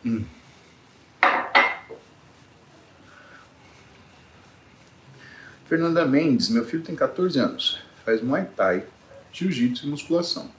Hum. 0.03 0.25
Fernanda 5.67 6.05
Mendes, 6.05 6.49
meu 6.49 6.65
filho 6.65 6.83
tem 6.83 6.95
14 6.95 7.39
anos, 7.39 7.79
faz 8.05 8.21
Muay 8.21 8.45
Thai, 8.55 8.85
Jiu-Jitsu 9.31 9.85
e 9.85 9.89
musculação. 9.89 10.49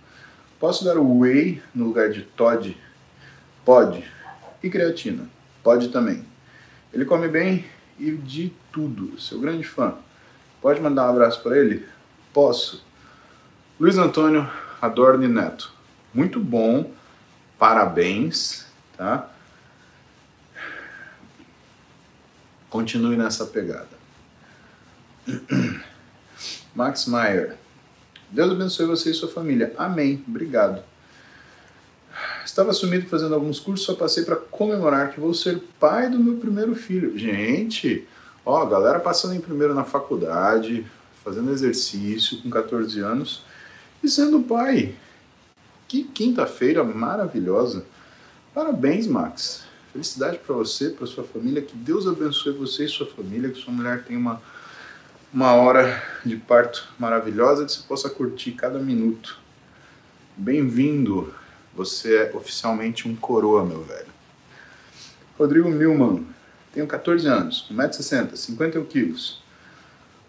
Posso 0.58 0.84
dar 0.84 0.96
o 0.96 1.18
whey 1.18 1.62
no 1.74 1.86
lugar 1.86 2.10
de 2.10 2.22
Todd? 2.22 2.76
Pode. 3.64 4.04
E 4.62 4.70
creatina? 4.70 5.28
Pode 5.62 5.88
também. 5.88 6.24
Ele 6.92 7.04
come 7.04 7.28
bem 7.28 7.64
e 7.98 8.12
de 8.12 8.52
tudo, 8.72 9.20
seu 9.20 9.40
grande 9.40 9.64
fã. 9.64 9.94
Pode 10.60 10.80
mandar 10.80 11.06
um 11.06 11.10
abraço 11.10 11.42
para 11.42 11.58
ele? 11.58 11.86
Posso. 12.32 12.84
Luiz 13.78 13.98
Antônio 13.98 14.50
Adorne 14.80 15.28
Neto. 15.28 15.72
Muito 16.12 16.40
bom, 16.40 16.90
parabéns, 17.58 18.66
tá? 18.96 19.28
Continue 22.70 23.16
nessa 23.16 23.46
pegada. 23.46 23.88
Max 26.74 27.06
Meyer. 27.06 27.56
Deus 28.30 28.50
abençoe 28.50 28.86
você 28.86 29.10
e 29.10 29.14
sua 29.14 29.28
família. 29.28 29.72
Amém. 29.78 30.24
Obrigado. 30.26 30.82
Estava 32.44 32.72
sumido 32.72 33.08
fazendo 33.08 33.34
alguns 33.34 33.58
cursos, 33.58 33.86
só 33.86 33.94
passei 33.94 34.24
para 34.24 34.36
comemorar 34.36 35.12
que 35.12 35.20
vou 35.20 35.34
ser 35.34 35.62
pai 35.78 36.08
do 36.08 36.18
meu 36.18 36.36
primeiro 36.36 36.74
filho. 36.74 37.16
Gente, 37.18 38.06
ó, 38.44 38.64
galera 38.66 39.00
passando 39.00 39.34
em 39.34 39.40
primeiro 39.40 39.74
na 39.74 39.84
faculdade, 39.84 40.86
fazendo 41.24 41.50
exercício 41.50 42.40
com 42.42 42.50
14 42.50 43.00
anos 43.00 43.42
e 44.02 44.08
sendo 44.08 44.40
pai. 44.40 44.94
Que 45.88 46.04
quinta-feira 46.04 46.84
maravilhosa. 46.84 47.84
Parabéns, 48.52 49.06
Max. 49.06 49.64
Felicidade 49.92 50.38
para 50.38 50.54
você, 50.54 50.90
para 50.90 51.06
sua 51.06 51.24
família. 51.24 51.62
Que 51.62 51.76
Deus 51.76 52.06
abençoe 52.06 52.52
você 52.52 52.84
e 52.84 52.88
sua 52.88 53.06
família. 53.06 53.50
Que 53.50 53.58
sua 53.58 53.72
mulher 53.72 54.04
tenha 54.04 54.18
uma 54.18 54.42
uma 55.34 55.52
hora 55.52 56.00
de 56.24 56.36
parto 56.36 56.88
maravilhosa 56.96 57.64
que 57.64 57.72
você 57.72 57.82
possa 57.88 58.08
curtir 58.08 58.52
cada 58.52 58.78
minuto. 58.78 59.40
Bem-vindo, 60.36 61.34
você 61.74 62.18
é 62.18 62.36
oficialmente 62.36 63.08
um 63.08 63.16
coroa, 63.16 63.64
meu 63.64 63.82
velho. 63.82 64.06
Rodrigo 65.36 65.68
Milman, 65.68 66.24
tenho 66.72 66.86
14 66.86 67.26
anos, 67.26 67.68
1,60m, 67.68 68.36
51 68.36 68.84
quilos. 68.84 69.42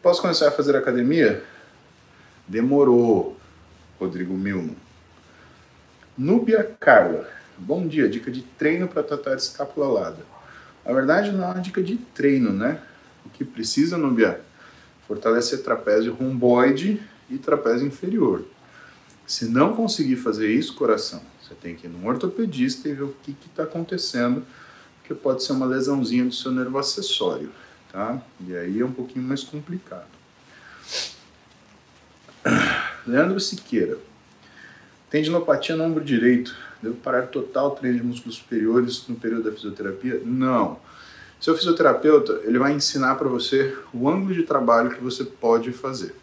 Posso 0.02 0.24
começar 0.24 0.48
a 0.48 0.52
fazer 0.52 0.76
academia? 0.76 1.44
Demorou, 2.48 3.38
Rodrigo 4.00 4.34
Milman. 4.34 4.76
Núbia 6.18 6.64
Carla, 6.80 7.30
bom 7.56 7.88
dia, 7.88 8.10
dica 8.10 8.32
de 8.32 8.42
treino 8.42 8.88
para 8.88 9.04
tratar 9.04 9.36
alada. 9.84 10.26
Na 10.84 10.92
verdade, 10.94 11.32
não 11.32 11.44
é 11.44 11.48
uma 11.52 11.62
dica 11.62 11.84
de 11.84 11.96
treino, 11.96 12.52
né? 12.52 12.82
O 13.24 13.30
que 13.30 13.46
precisa, 13.46 14.00
Núbia, 14.00 14.42
fortalecer 15.08 15.64
trapézio 15.64 16.14
romboide 16.14 17.02
e 17.30 17.38
trapézio 17.38 17.88
inferior. 17.88 18.44
Se 19.26 19.46
não 19.46 19.74
conseguir 19.76 20.18
fazer 20.18 20.52
isso, 20.52 20.76
coração, 20.76 21.22
você 21.42 21.56
tem 21.56 21.76
que 21.76 21.88
ir 21.88 21.90
num 21.90 22.08
ortopedista 22.08 22.88
e 22.88 22.94
ver 22.94 23.04
o 23.04 23.16
que 23.24 23.36
está 23.46 23.64
acontecendo, 23.64 24.46
porque 25.00 25.14
pode 25.14 25.44
ser 25.44 25.54
uma 25.54 25.66
lesãozinha 25.66 26.26
do 26.26 26.34
seu 26.34 26.52
nervo 26.52 26.78
acessório, 26.78 27.52
tá? 27.92 28.22
E 28.48 28.56
aí 28.56 28.80
é 28.80 28.86
um 28.86 28.92
pouquinho 28.92 29.26
mais 29.26 29.44
complicado. 29.44 30.08
Leandro 33.06 33.40
Siqueira. 33.40 33.98
Tendinopatia 35.10 35.76
no 35.76 35.84
ombro 35.84 36.04
direito. 36.04 36.56
Devo 36.82 36.96
parar 36.96 37.28
total 37.28 37.68
o 37.68 37.72
treino 37.72 38.00
de 38.00 38.04
músculos 38.04 38.38
superiores 38.38 39.08
no 39.08 39.16
período 39.16 39.50
da 39.50 39.52
fisioterapia? 39.52 40.22
Não. 40.24 40.80
Seu 41.46 41.56
fisioterapeuta 41.56 42.42
ele 42.44 42.58
vai 42.58 42.74
ensinar 42.74 43.14
para 43.18 43.28
você 43.28 43.78
o 43.94 44.10
ângulo 44.10 44.34
de 44.34 44.42
trabalho 44.42 44.90
que 44.90 45.00
você 45.00 45.24
pode 45.24 45.72
fazer. 45.72 46.16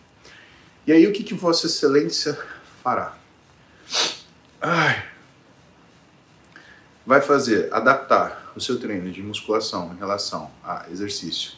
E 0.84 0.90
aí 0.90 1.06
o 1.06 1.12
que, 1.12 1.22
que 1.22 1.32
Vossa 1.32 1.68
Excelência 1.68 2.36
fará? 2.82 3.16
Ai. 4.60 5.04
Vai 7.06 7.20
fazer, 7.20 7.72
adaptar 7.72 8.52
o 8.56 8.60
seu 8.60 8.80
treino 8.80 9.12
de 9.12 9.22
musculação 9.22 9.92
em 9.94 9.96
relação 9.96 10.50
a 10.64 10.86
exercício 10.90 11.52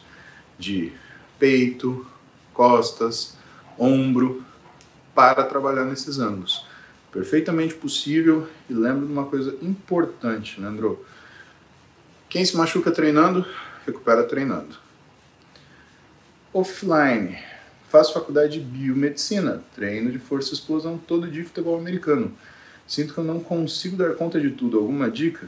de 0.59 0.93
peito, 1.39 2.05
costas, 2.53 3.35
ombro, 3.79 4.45
para 5.15 5.43
trabalhar 5.43 5.85
nesses 5.85 6.19
ângulos. 6.19 6.67
Perfeitamente 7.11 7.73
possível 7.73 8.47
e 8.69 8.75
lembra 8.75 9.07
de 9.07 9.11
uma 9.11 9.25
coisa 9.25 9.57
importante, 9.59 10.61
Leandro 10.61 11.03
quem 12.29 12.43
se 12.43 12.57
machuca 12.57 12.91
treinando, 12.91 13.45
recupera 13.85 14.23
treinando. 14.23 14.75
Offline. 16.53 17.37
Faço 17.89 18.13
faculdade 18.13 18.59
de 18.59 18.65
biomedicina, 18.65 19.63
treino 19.73 20.11
de 20.11 20.19
força 20.19 20.51
e 20.51 20.53
explosão 20.53 20.97
todo 20.97 21.29
dia 21.29 21.45
futebol 21.45 21.77
americano. 21.77 22.35
Sinto 22.87 23.13
que 23.13 23.19
eu 23.19 23.23
não 23.23 23.39
consigo 23.39 23.95
dar 23.95 24.15
conta 24.15 24.39
de 24.39 24.49
tudo. 24.51 24.77
Alguma 24.77 25.09
dica? 25.09 25.47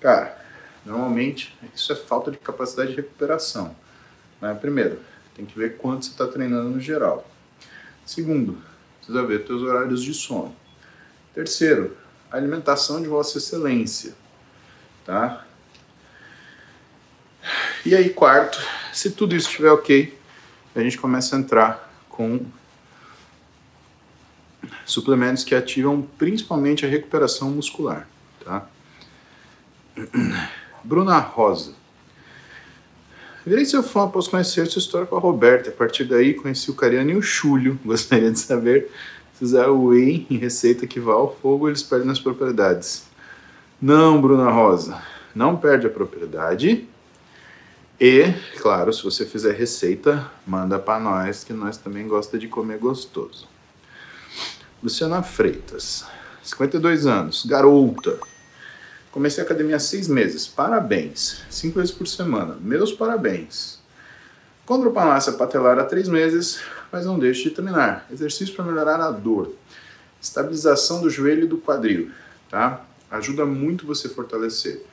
Cara, 0.00 0.36
normalmente 0.84 1.56
isso 1.74 1.92
é 1.92 1.96
falta 1.96 2.30
de 2.30 2.36
capacidade 2.36 2.90
de 2.90 2.96
recuperação. 2.96 3.74
Né? 4.40 4.54
Primeiro, 4.60 5.00
tem 5.34 5.46
que 5.46 5.58
ver 5.58 5.76
quanto 5.76 6.04
você 6.04 6.10
está 6.10 6.26
treinando 6.26 6.68
no 6.68 6.80
geral. 6.80 7.26
Segundo, 8.04 8.58
precisa 8.98 9.24
ver 9.24 9.46
seus 9.46 9.62
horários 9.62 10.02
de 10.02 10.12
sono. 10.12 10.54
Terceiro, 11.32 11.96
alimentação 12.30 13.00
de 13.00 13.08
Vossa 13.08 13.38
Excelência 13.38 14.14
tá? 15.08 15.42
E 17.86 17.96
aí, 17.96 18.10
quarto, 18.10 18.60
se 18.92 19.12
tudo 19.12 19.34
isso 19.34 19.48
estiver 19.48 19.70
ok, 19.70 20.14
a 20.76 20.80
gente 20.80 20.98
começa 20.98 21.34
a 21.34 21.38
entrar 21.38 21.90
com 22.10 22.44
suplementos 24.84 25.44
que 25.44 25.54
ativam 25.54 26.02
principalmente 26.18 26.84
a 26.84 26.88
recuperação 26.88 27.50
muscular, 27.50 28.06
tá? 28.44 28.68
Bruna 30.84 31.18
Rosa. 31.18 31.72
Virei 33.46 33.64
seu 33.64 33.82
fã 33.82 34.04
após 34.04 34.28
conhecer 34.28 34.66
sua 34.66 34.80
história 34.80 35.06
com 35.06 35.16
a 35.16 35.20
Roberta. 35.20 35.70
A 35.70 35.72
partir 35.72 36.04
daí, 36.04 36.34
conheci 36.34 36.70
o 36.70 36.74
Cariano 36.74 37.12
e 37.12 37.16
o 37.16 37.22
Chulho. 37.22 37.80
Gostaria 37.82 38.30
de 38.30 38.38
saber 38.38 38.90
se 39.32 39.42
usar 39.42 39.68
o 39.68 39.86
whey 39.86 40.26
em 40.28 40.36
receita 40.36 40.86
que 40.86 41.00
vá 41.00 41.14
ao 41.14 41.34
fogo, 41.34 41.66
eles 41.66 41.82
perdem 41.82 42.10
as 42.10 42.20
propriedades. 42.20 43.07
Não, 43.80 44.20
Bruna 44.20 44.50
Rosa. 44.50 45.00
Não 45.32 45.56
perde 45.56 45.86
a 45.86 45.90
propriedade. 45.90 46.88
E, 48.00 48.24
claro, 48.60 48.92
se 48.92 49.04
você 49.04 49.24
fizer 49.24 49.54
receita, 49.54 50.28
manda 50.44 50.80
para 50.80 50.98
nós, 50.98 51.44
que 51.44 51.52
nós 51.52 51.76
também 51.76 52.08
gosta 52.08 52.36
de 52.36 52.48
comer 52.48 52.78
gostoso. 52.78 53.46
Luciana 54.82 55.22
Freitas, 55.22 56.04
52 56.42 57.06
anos, 57.06 57.46
garota. 57.46 58.18
Comecei 59.12 59.44
a 59.44 59.46
academia 59.46 59.76
há 59.76 59.80
seis 59.80 60.08
meses. 60.08 60.48
Parabéns. 60.48 61.42
Cinco 61.48 61.78
vezes 61.78 61.94
por 61.94 62.08
semana. 62.08 62.56
Meus 62.60 62.92
parabéns. 62.92 63.78
Condropalácia 64.66 65.32
patelar 65.34 65.78
há 65.78 65.84
três 65.84 66.08
meses, 66.08 66.60
mas 66.90 67.06
não 67.06 67.16
deixe 67.16 67.44
de 67.44 67.50
treinar. 67.50 68.06
Exercício 68.10 68.56
para 68.56 68.64
melhorar 68.64 69.00
a 69.00 69.12
dor. 69.12 69.54
Estabilização 70.20 71.00
do 71.00 71.08
joelho 71.08 71.44
e 71.44 71.48
do 71.48 71.58
quadril, 71.58 72.10
tá? 72.50 72.84
Ajuda 73.10 73.44
muito 73.44 73.86
você 73.86 74.08
fortalecer. 74.08 74.84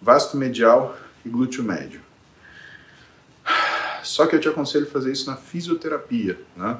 Vasto 0.00 0.36
medial 0.36 0.98
e 1.24 1.28
glúteo 1.28 1.62
médio. 1.62 2.00
Só 4.02 4.26
que 4.26 4.34
eu 4.34 4.40
te 4.40 4.48
aconselho 4.48 4.86
fazer 4.86 5.12
isso 5.12 5.30
na 5.30 5.36
fisioterapia, 5.36 6.38
né? 6.56 6.78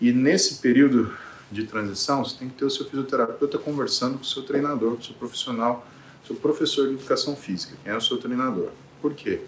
E 0.00 0.12
nesse 0.12 0.56
período 0.56 1.14
de 1.50 1.66
transição, 1.66 2.24
você 2.24 2.38
tem 2.38 2.48
que 2.48 2.54
ter 2.54 2.64
o 2.64 2.70
seu 2.70 2.86
fisioterapeuta 2.86 3.58
conversando 3.58 4.16
com 4.16 4.22
o 4.22 4.26
seu 4.26 4.42
treinador, 4.42 4.92
com 4.92 5.00
o 5.00 5.04
seu 5.04 5.14
profissional 5.14 5.86
seu 6.28 6.36
professor 6.36 6.88
de 6.88 6.94
educação 6.94 7.34
física, 7.34 7.74
quem 7.82 7.90
é 7.90 7.96
o 7.96 8.00
seu 8.02 8.18
treinador. 8.18 8.68
Por 9.00 9.14
quê? 9.14 9.40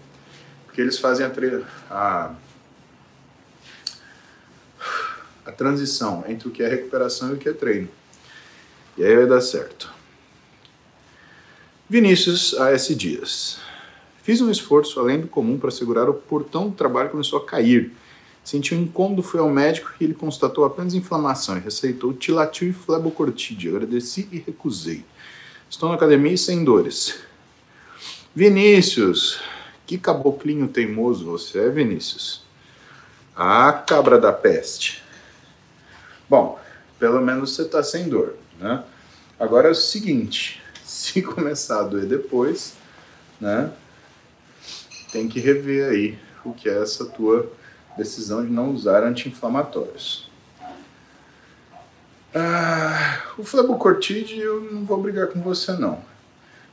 Porque 0.65 0.81
eles 0.81 0.97
fazem 0.97 1.23
a, 1.23 1.31
a, 1.91 2.33
a 5.45 5.51
transição 5.51 6.23
entre 6.27 6.47
o 6.47 6.51
que 6.51 6.63
é 6.63 6.67
recuperação 6.67 7.29
e 7.29 7.33
o 7.35 7.37
que 7.37 7.47
é 7.47 7.53
treino. 7.53 7.87
E 8.97 9.03
aí 9.03 9.15
vai 9.15 9.27
dar 9.27 9.41
certo. 9.41 9.93
Vinícius 11.91 12.53
A.S. 12.57 12.95
Dias. 12.95 13.59
Fiz 14.23 14.39
um 14.39 14.49
esforço 14.49 14.97
além 14.97 15.19
do 15.19 15.27
comum 15.27 15.59
para 15.59 15.69
segurar 15.69 16.09
o 16.09 16.13
portão 16.13 16.69
do 16.69 16.73
trabalho 16.73 17.09
começou 17.09 17.37
a 17.37 17.45
cair. 17.45 17.91
Senti 18.45 18.73
um 18.73 18.83
incômodo, 18.83 19.21
fui 19.21 19.41
ao 19.41 19.49
médico 19.49 19.91
e 19.99 20.05
ele 20.05 20.13
constatou 20.13 20.63
apenas 20.63 20.93
inflamação 20.93 21.57
e 21.57 21.59
receitou 21.59 22.13
tilatil 22.13 22.69
e 22.69 22.71
flebocortide. 22.71 23.67
Agradeci 23.67 24.25
e 24.31 24.37
recusei. 24.37 25.03
Estou 25.69 25.89
na 25.89 25.95
academia 25.95 26.31
e 26.31 26.37
sem 26.37 26.63
dores. 26.63 27.19
Vinícius, 28.33 29.41
que 29.85 29.97
caboclinho 29.97 30.69
teimoso 30.69 31.25
você 31.25 31.59
é, 31.59 31.69
Vinícius. 31.69 32.45
Ah, 33.35 33.73
cabra 33.73 34.17
da 34.17 34.31
peste. 34.31 35.03
Bom, 36.29 36.57
pelo 36.97 37.19
menos 37.19 37.53
você 37.53 37.63
está 37.63 37.83
sem 37.83 38.07
dor, 38.07 38.37
né? 38.57 38.81
Agora 39.37 39.67
é 39.67 39.71
o 39.71 39.75
seguinte, 39.75 40.60
se 41.11 41.19
começar 41.23 41.79
a 41.79 41.83
doer 41.83 42.05
depois, 42.05 42.75
né? 43.39 43.73
Tem 45.11 45.27
que 45.27 45.39
rever 45.39 45.89
aí 45.89 46.19
o 46.45 46.53
que 46.53 46.69
é 46.69 46.79
essa 46.79 47.05
tua 47.05 47.51
decisão 47.97 48.45
de 48.45 48.51
não 48.51 48.71
usar 48.71 49.03
anti-inflamatórios. 49.03 50.29
Ah, 52.33 53.23
o 53.37 53.43
flebocortide 53.43 54.39
eu 54.39 54.61
não 54.61 54.85
vou 54.85 55.01
brigar 55.01 55.27
com 55.27 55.41
você 55.41 55.73
não. 55.73 56.03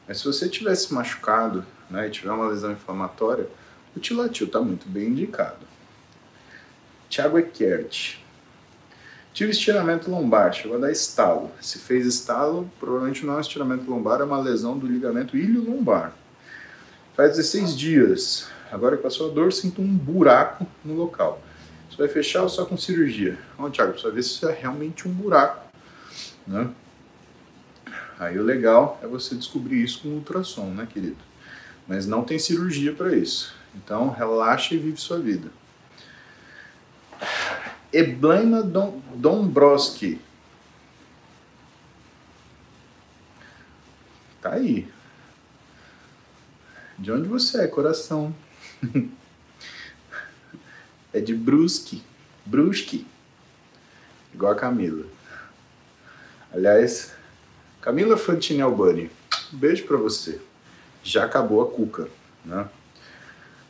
Mas 0.07 0.19
se 0.19 0.25
você 0.25 0.49
tivesse 0.49 0.93
machucado 0.93 1.65
né, 1.91 2.07
e 2.07 2.11
tiver 2.11 2.31
uma 2.31 2.49
lesão 2.49 2.71
inflamatória, 2.71 3.49
o 3.97 3.99
tilatil 3.99 4.47
está 4.47 4.61
muito 4.61 4.87
bem 4.89 5.09
indicado. 5.09 5.67
Tiago 7.09 7.39
Eckert. 7.39 8.19
Tive 9.39 9.53
estiramento 9.53 10.11
lombar, 10.11 10.53
chegou 10.53 10.77
a 10.77 10.81
dar 10.81 10.91
estalo. 10.91 11.49
Se 11.61 11.79
fez 11.79 12.05
estalo, 12.05 12.69
provavelmente 12.81 13.25
não 13.25 13.35
é 13.35 13.37
um 13.37 13.41
estiramento 13.41 13.89
lombar, 13.89 14.21
é 14.21 14.25
uma 14.25 14.41
lesão 14.41 14.77
do 14.77 14.87
ligamento 14.87 15.37
ilho-lombar. 15.37 16.13
Faz 17.15 17.37
16 17.37 17.77
dias. 17.77 18.49
Agora 18.73 18.97
que 18.97 19.03
passou 19.03 19.31
a 19.31 19.33
dor, 19.33 19.53
sinto 19.53 19.81
um 19.81 19.97
buraco 19.97 20.67
no 20.85 20.95
local 20.95 21.41
vai 21.99 22.09
fechar 22.09 22.43
ou 22.43 22.49
só 22.49 22.65
com 22.65 22.77
cirurgia? 22.77 23.37
Bom, 23.59 23.69
Thiago, 23.69 23.93
precisa 23.93 24.13
ver 24.13 24.23
se 24.23 24.31
isso 24.31 24.49
é 24.49 24.53
realmente 24.53 25.09
um 25.09 25.13
buraco. 25.13 25.67
Né? 26.47 26.71
Aí 28.19 28.39
o 28.39 28.43
legal 28.43 28.99
é 29.03 29.07
você 29.07 29.35
descobrir 29.35 29.83
isso 29.83 30.03
com 30.03 30.09
ultrassom, 30.11 30.71
né, 30.71 30.87
querido? 30.91 31.19
Mas 31.87 32.07
não 32.07 32.23
tem 32.23 32.39
cirurgia 32.39 32.93
para 32.93 33.15
isso. 33.17 33.53
Então 33.75 34.11
relaxa 34.11 34.75
e 34.75 34.79
vive 34.79 34.99
sua 34.99 35.19
vida. 35.19 35.49
Eblaina 37.93 38.63
Dom, 38.63 39.01
Dombrowski. 39.15 40.21
Tá 44.41 44.53
aí. 44.53 44.89
De 46.99 47.13
onde 47.13 47.29
você 47.29 47.63
é, 47.63 47.67
coração? 47.67 48.35
é 51.13 51.21
de 51.21 51.35
Brusque. 51.35 52.03
Brusque. 52.45 53.07
Igual 54.35 54.53
a 54.53 54.57
Camila. 54.57 55.07
Aliás, 56.53 57.15
Camila 57.81 58.17
Fantini 58.17 58.61
Albani, 58.61 59.11
um 59.53 59.57
beijo 59.57 59.87
para 59.87 59.97
você. 59.97 60.41
Já 61.03 61.25
acabou 61.25 61.63
a 61.63 61.71
cuca, 61.71 62.09
né? 62.45 62.69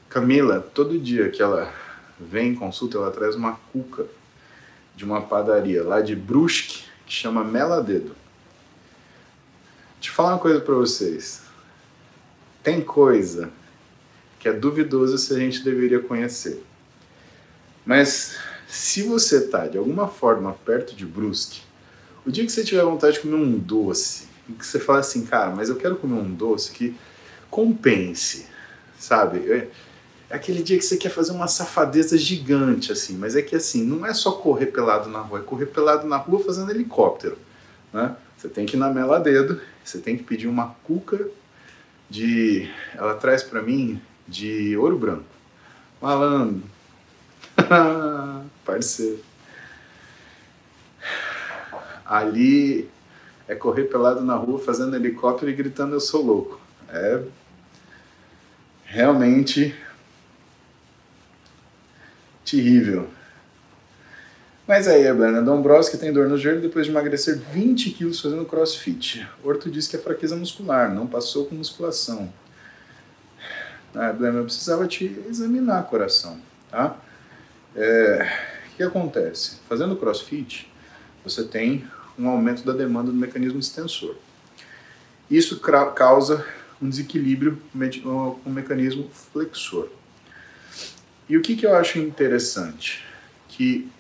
Camila, 0.09 0.61
todo 0.61 0.99
dia 0.99 1.31
que 1.31 1.43
ela 1.43 1.73
vem 2.21 2.51
em 2.51 2.55
consulta, 2.55 2.99
ela 2.99 3.11
traz 3.11 3.35
uma 3.35 3.59
cuca 3.73 4.07
de 4.97 5.05
uma 5.05 5.23
padaria 5.23 5.85
lá 5.85 6.01
de 6.01 6.17
Brusque, 6.17 6.85
que 7.07 7.13
chama 7.13 7.45
Meladedo. 7.45 8.15
Eu 10.05 10.13
falar 10.13 10.31
uma 10.31 10.39
coisa 10.41 10.61
para 10.61 10.75
vocês. 10.75 11.43
Tem 12.61 12.81
coisa 12.81 13.51
que 14.41 14.49
é 14.49 14.53
duvidoso 14.53 15.17
se 15.17 15.33
a 15.33 15.39
gente 15.39 15.63
deveria 15.63 16.01
conhecer. 16.01 16.61
Mas 17.87 18.37
se 18.67 19.05
você 19.05 19.39
está 19.45 19.69
de 19.69 19.79
alguma 19.79 20.09
forma 20.09 20.53
perto 20.65 20.97
de 20.97 21.07
Brusque, 21.07 21.63
o 22.27 22.33
dia 22.33 22.45
que 22.45 22.51
você 22.51 22.65
tiver 22.65 22.83
vontade 22.83 23.15
de 23.15 23.21
comer 23.21 23.37
um 23.37 23.57
doce, 23.57 24.27
e 24.49 24.53
que 24.53 24.67
você 24.67 24.81
fala 24.81 24.99
assim, 24.99 25.25
cara, 25.25 25.55
mas 25.55 25.69
eu 25.69 25.77
quero 25.77 25.95
comer 25.95 26.21
um 26.21 26.35
doce 26.35 26.73
que 26.73 26.97
compense, 27.49 28.47
sabe? 28.99 29.39
É, 29.51 29.69
é 30.31 30.37
aquele 30.37 30.63
dia 30.63 30.77
que 30.77 30.85
você 30.85 30.97
quer 30.97 31.09
fazer 31.09 31.33
uma 31.33 31.49
safadeza 31.49 32.19
gigante, 32.19 32.93
assim, 32.93 33.17
mas 33.17 33.35
é 33.35 33.43
que 33.43 33.57
assim, 33.57 33.83
não 33.83 34.05
é 34.05 34.13
só 34.13 34.33
correr 34.33 34.67
pelado 34.67 35.09
na 35.09 35.21
rua, 35.21 35.41
é 35.41 35.43
correr 35.43 35.67
pelado 35.67 36.07
na 36.07 36.17
rua 36.17 36.43
fazendo 36.45 36.71
helicóptero, 36.71 37.39
né? 37.93 38.15
Você 38.37 38.49
tem 38.49 38.67
que 38.67 38.77
ir 38.77 38.79
na 38.79 38.91
mela 38.91 39.19
dedo, 39.19 39.61
você 39.83 39.99
tem 39.99 40.17
que 40.17 40.23
pedir 40.23 40.47
uma 40.47 40.77
cuca 40.85 41.29
de. 42.09 42.71
Ela 42.95 43.15
traz 43.15 43.43
para 43.43 43.63
mim 43.63 44.01
de 44.29 44.77
ouro 44.77 44.99
branco. 44.99 45.25
Malandro, 46.01 46.63
Parceiro. 48.65 49.21
Ali 52.05 52.89
é 53.49 53.55
correr 53.55 53.85
pelado 53.85 54.21
na 54.21 54.37
rua 54.37 54.59
fazendo 54.61 54.95
helicóptero 54.95 55.51
e 55.51 55.55
gritando 55.55 55.95
eu 55.95 56.01
sou 56.01 56.25
louco. 56.25 56.61
É 56.91 57.23
realmente 58.85 59.75
terrível. 62.51 63.09
Mas 64.67 64.87
aí, 64.87 65.09
a 65.09 65.15
Brana 65.15 65.41
Dombrowski 65.41 65.97
tem 65.97 66.13
dor 66.13 66.29
no 66.29 66.37
joelho 66.37 66.61
depois 66.61 66.85
de 66.85 66.93
emagrecer 66.93 67.39
20 67.39 67.91
quilos 67.91 68.21
fazendo 68.21 68.45
crossfit. 68.45 69.27
Orto 69.43 69.71
diz 69.71 69.89
que 69.89 69.97
é 69.97 69.99
fraqueza 69.99 70.37
muscular, 70.37 70.95
não 70.95 71.07
passou 71.07 71.47
com 71.47 71.55
musculação. 71.55 72.31
Ah, 73.95 74.15
eu 74.19 74.45
precisava 74.45 74.87
te 74.87 75.19
examinar 75.27 75.85
coração, 75.85 76.39
tá? 76.71 76.99
É, 77.75 78.31
o 78.73 78.77
que 78.77 78.83
acontece? 78.83 79.57
Fazendo 79.67 79.97
crossfit, 79.97 80.71
você 81.25 81.45
tem 81.45 81.87
um 82.19 82.29
aumento 82.29 82.63
da 82.63 82.73
demanda 82.73 83.11
do 83.11 83.17
mecanismo 83.17 83.59
extensor. 83.59 84.17
Isso 85.31 85.59
causa 85.61 86.45
um 86.81 86.89
desequilíbrio 86.89 87.61
com 88.03 88.39
o 88.45 88.51
mecanismo 88.51 89.09
flexor. 89.33 89.89
E 91.29 91.37
o 91.37 91.43
que, 91.43 91.57
que 91.57 91.67
eu 91.67 91.75
acho 91.75 91.99
interessante? 91.99 93.05
Que 93.49 93.91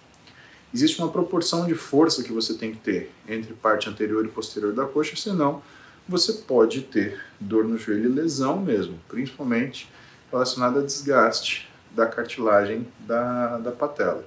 existe 0.73 0.99
uma 1.01 1.11
proporção 1.11 1.67
de 1.67 1.75
força 1.75 2.23
que 2.23 2.33
você 2.33 2.55
tem 2.55 2.73
que 2.73 2.79
ter 2.79 3.13
entre 3.29 3.53
parte 3.53 3.89
anterior 3.89 4.25
e 4.25 4.29
posterior 4.29 4.73
da 4.73 4.87
coxa, 4.87 5.15
senão 5.17 5.63
você 6.09 6.33
pode 6.33 6.83
ter 6.83 7.21
dor 7.39 7.65
no 7.65 7.77
joelho 7.77 8.07
e 8.07 8.15
lesão 8.15 8.59
mesmo, 8.59 8.99
principalmente 9.09 9.91
relacionada 10.31 10.81
a 10.81 10.83
desgaste 10.83 11.69
da 11.91 12.07
cartilagem 12.07 12.89
da, 13.01 13.59
da 13.59 13.73
patela. 13.73 14.25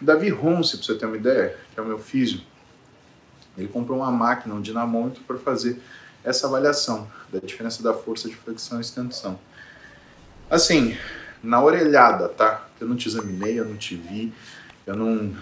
Davi 0.00 0.28
Ronce, 0.28 0.76
para 0.76 0.86
você 0.86 0.94
ter 0.96 1.06
uma 1.06 1.16
ideia, 1.16 1.56
que 1.72 1.80
é 1.80 1.82
o 1.82 1.86
meu 1.86 1.98
físio, 1.98 2.42
ele 3.56 3.68
comprou 3.68 3.98
uma 3.98 4.10
máquina, 4.10 4.54
um 4.54 4.60
dinamômetro 4.60 5.22
para 5.24 5.38
fazer 5.38 5.80
essa 6.24 6.46
avaliação 6.46 7.10
da 7.32 7.38
diferença 7.38 7.82
da 7.82 7.94
força 7.94 8.28
de 8.28 8.34
flexão 8.34 8.78
e 8.78 8.80
extensão. 8.80 9.38
Assim, 10.50 10.96
na 11.42 11.62
orelhada, 11.62 12.28
tá? 12.28 12.68
Eu 12.80 12.86
não 12.86 12.96
te 12.96 13.08
examinei, 13.08 13.58
eu 13.58 13.64
não 13.64 13.76
te 13.76 13.96
vi, 13.96 14.32
eu 14.86 14.94
não, 14.94 15.34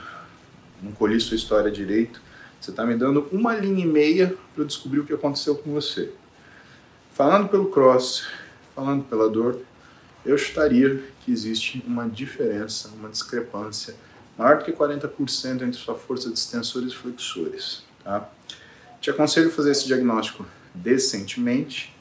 não 0.83 0.93
colhi 0.93 1.21
sua 1.21 1.37
história 1.37 1.71
direito. 1.71 2.21
Você 2.61 2.71
está 2.71 2.85
me 2.85 2.95
dando 2.95 3.29
uma 3.33 3.55
linha 3.55 3.85
e 3.85 3.89
meia 3.89 4.35
para 4.55 4.65
descobrir 4.65 5.01
o 5.01 5.05
que 5.05 5.13
aconteceu 5.13 5.57
com 5.57 5.73
você. 5.73 6.13
Falando 7.13 7.49
pelo 7.49 7.71
cross, 7.71 8.27
falando 8.75 9.05
pela 9.05 9.29
dor, 9.29 9.61
eu 10.25 10.37
chutaria 10.37 11.03
que 11.25 11.33
existe 11.33 11.83
uma 11.87 12.09
diferença, 12.09 12.89
uma 12.89 13.09
discrepância 13.09 13.95
maior 14.37 14.59
do 14.59 14.65
que 14.65 14.73
40% 14.73 15.63
entre 15.63 15.79
sua 15.79 15.95
força 15.95 16.29
de 16.29 16.39
extensores 16.39 16.93
e 16.93 16.97
flexores. 16.97 17.83
Tá? 18.03 18.29
Te 19.01 19.11
aconselho 19.11 19.49
a 19.49 19.53
fazer 19.53 19.73
esse 19.73 19.87
diagnóstico 19.87 20.47
decentemente 20.75 21.95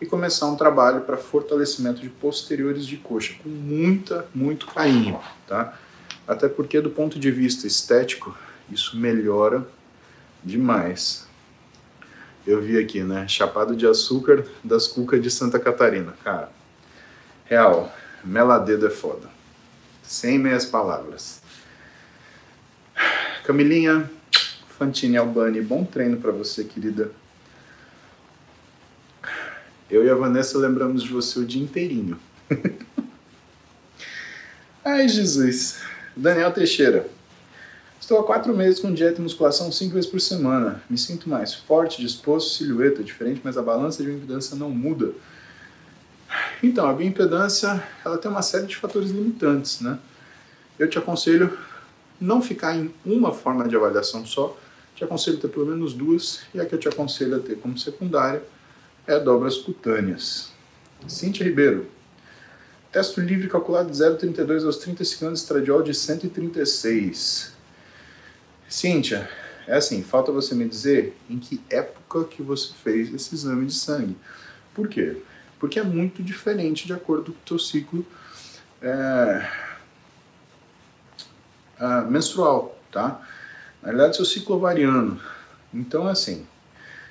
e 0.00 0.06
começar 0.06 0.46
um 0.46 0.56
trabalho 0.56 1.02
para 1.02 1.16
fortalecimento 1.16 2.00
de 2.00 2.08
posteriores 2.08 2.86
de 2.86 2.96
coxa, 2.96 3.34
com 3.42 3.48
muita, 3.48 4.26
muito 4.34 4.66
carinho, 4.66 5.20
tá? 5.46 5.78
Até 6.26 6.48
porque 6.48 6.80
do 6.80 6.90
ponto 6.90 7.18
de 7.18 7.30
vista 7.30 7.66
estético, 7.66 8.36
isso 8.70 8.96
melhora 8.96 9.66
demais. 10.42 11.26
Eu 12.46 12.62
vi 12.62 12.78
aqui, 12.78 13.02
né? 13.02 13.28
Chapado 13.28 13.76
de 13.76 13.86
açúcar 13.86 14.46
das 14.64 14.86
cucas 14.86 15.22
de 15.22 15.30
Santa 15.30 15.58
Catarina. 15.58 16.14
Cara, 16.24 16.50
real, 17.44 17.92
meladedo 18.24 18.86
é 18.86 18.90
foda. 18.90 19.28
Sem 20.02 20.38
meias 20.38 20.64
palavras. 20.64 21.42
Camilinha, 23.44 24.10
Fantine 24.78 25.16
Albani, 25.16 25.60
bom 25.60 25.84
treino 25.84 26.16
para 26.16 26.32
você, 26.32 26.64
querida. 26.64 27.10
Eu 29.90 30.04
e 30.04 30.08
a 30.08 30.14
Vanessa 30.14 30.56
lembramos 30.56 31.02
de 31.02 31.08
você 31.08 31.40
o 31.40 31.44
dia 31.44 31.60
inteirinho. 31.60 32.16
Ai, 34.84 35.08
Jesus. 35.08 35.80
Daniel 36.16 36.52
Teixeira. 36.52 37.08
Estou 38.00 38.20
há 38.20 38.24
quatro 38.24 38.56
meses 38.56 38.78
com 38.78 38.94
dieta 38.94 39.18
e 39.18 39.22
musculação 39.22 39.72
cinco 39.72 39.94
vezes 39.94 40.08
por 40.08 40.20
semana. 40.20 40.80
Me 40.88 40.96
sinto 40.96 41.28
mais 41.28 41.52
forte, 41.54 42.00
disposto, 42.00 42.50
silhueta 42.56 43.02
diferente, 43.02 43.40
mas 43.42 43.58
a 43.58 43.62
balança 43.62 44.00
de 44.00 44.08
bioimpedância 44.08 44.56
não 44.56 44.70
muda. 44.70 45.12
Então, 46.62 46.88
a 46.88 46.92
bioimpedância 46.92 47.82
ela 48.04 48.16
tem 48.16 48.30
uma 48.30 48.42
série 48.42 48.66
de 48.66 48.76
fatores 48.76 49.10
limitantes, 49.10 49.80
né? 49.80 49.98
Eu 50.78 50.88
te 50.88 50.98
aconselho 50.98 51.58
não 52.20 52.40
ficar 52.40 52.76
em 52.76 52.94
uma 53.04 53.32
forma 53.32 53.68
de 53.68 53.74
avaliação 53.74 54.24
só, 54.24 54.56
te 54.94 55.02
aconselho 55.02 55.38
ter 55.38 55.48
pelo 55.48 55.66
menos 55.66 55.94
duas, 55.94 56.42
e 56.54 56.60
a 56.60 56.64
que 56.64 56.76
eu 56.76 56.78
te 56.78 56.86
aconselho 56.86 57.34
a 57.34 57.40
ter 57.40 57.56
como 57.56 57.76
secundária 57.76 58.40
é 59.06 59.18
dobras 59.18 59.58
cutâneas. 59.58 60.52
Cíntia 61.06 61.44
Ribeiro. 61.44 61.88
Testo 62.92 63.20
livre 63.20 63.48
calculado 63.48 63.90
de 63.90 63.96
0,32 63.96 64.64
aos 64.64 64.78
30 64.78 65.04
segundos, 65.04 65.40
estradiol 65.40 65.82
de 65.82 65.94
136. 65.94 67.54
Cíntia, 68.68 69.28
é 69.66 69.76
assim, 69.76 70.02
falta 70.02 70.32
você 70.32 70.54
me 70.54 70.68
dizer 70.68 71.16
em 71.28 71.38
que 71.38 71.60
época 71.70 72.24
que 72.24 72.42
você 72.42 72.72
fez 72.82 73.14
esse 73.14 73.34
exame 73.34 73.66
de 73.66 73.74
sangue. 73.74 74.16
Por 74.74 74.88
quê? 74.88 75.16
Porque 75.58 75.78
é 75.78 75.82
muito 75.82 76.22
diferente 76.22 76.86
de 76.86 76.92
acordo 76.92 77.32
com 77.32 77.38
o 77.38 77.42
teu 77.46 77.58
ciclo 77.58 78.04
é, 78.82 79.48
é, 81.78 82.00
menstrual, 82.02 82.76
tá? 82.90 83.20
Na 83.82 83.90
verdade, 83.90 84.16
seu 84.16 84.24
ciclo 84.24 84.56
ovariano. 84.56 85.20
Então, 85.72 86.08
assim, 86.08 86.46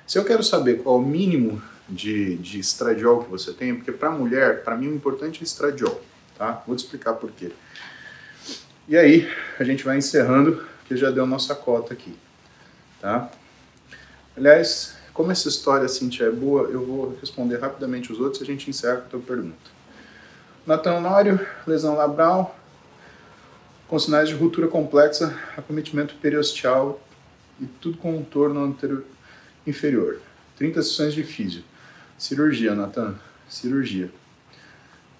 se 0.06 0.18
eu 0.18 0.24
quero 0.24 0.42
saber 0.42 0.82
qual 0.82 0.96
é 0.96 0.98
o 0.98 1.02
mínimo 1.02 1.62
de, 1.90 2.36
de 2.36 2.60
estradiol 2.60 3.24
que 3.24 3.30
você 3.30 3.52
tem, 3.52 3.74
porque 3.74 3.92
para 3.92 4.10
mulher, 4.10 4.62
para 4.62 4.76
mim 4.76 4.88
o 4.88 4.94
importante 4.94 5.40
é 5.40 5.44
estradiol, 5.44 6.00
tá? 6.38 6.62
Vou 6.66 6.76
te 6.76 6.84
explicar 6.84 7.14
por 7.14 7.30
quê. 7.32 7.50
E 8.88 8.96
aí, 8.96 9.28
a 9.58 9.64
gente 9.64 9.84
vai 9.84 9.98
encerrando, 9.98 10.64
que 10.86 10.96
já 10.96 11.10
deu 11.10 11.26
nossa 11.26 11.54
cota 11.54 11.92
aqui, 11.92 12.16
tá? 13.00 13.30
Aliás, 14.36 14.96
como 15.12 15.30
essa 15.30 15.48
história, 15.48 15.86
Cintia, 15.88 16.26
é 16.26 16.30
boa, 16.30 16.68
eu 16.68 16.84
vou 16.84 17.16
responder 17.20 17.58
rapidamente 17.58 18.12
os 18.12 18.18
outros 18.20 18.40
e 18.40 18.44
a 18.44 18.46
gente 18.46 18.70
encerra 18.70 18.96
com 18.96 19.06
a 19.06 19.10
tua 19.10 19.20
pergunta. 19.20 19.70
Natan 20.66 20.94
Honório, 20.94 21.46
lesão 21.66 21.96
labral, 21.96 22.56
com 23.88 23.98
sinais 23.98 24.28
de 24.28 24.34
ruptura 24.34 24.68
complexa, 24.68 25.36
acometimento 25.56 26.14
periosteal 26.16 27.00
e 27.60 27.66
tudo 27.66 27.98
com 27.98 28.16
um 28.16 28.22
torno 28.22 28.62
anterior 28.62 29.04
inferior. 29.66 30.20
30 30.56 30.82
sessões 30.82 31.14
de 31.14 31.22
físio. 31.22 31.64
Cirurgia, 32.20 32.74
Natan. 32.74 33.14
Cirurgia. 33.48 34.12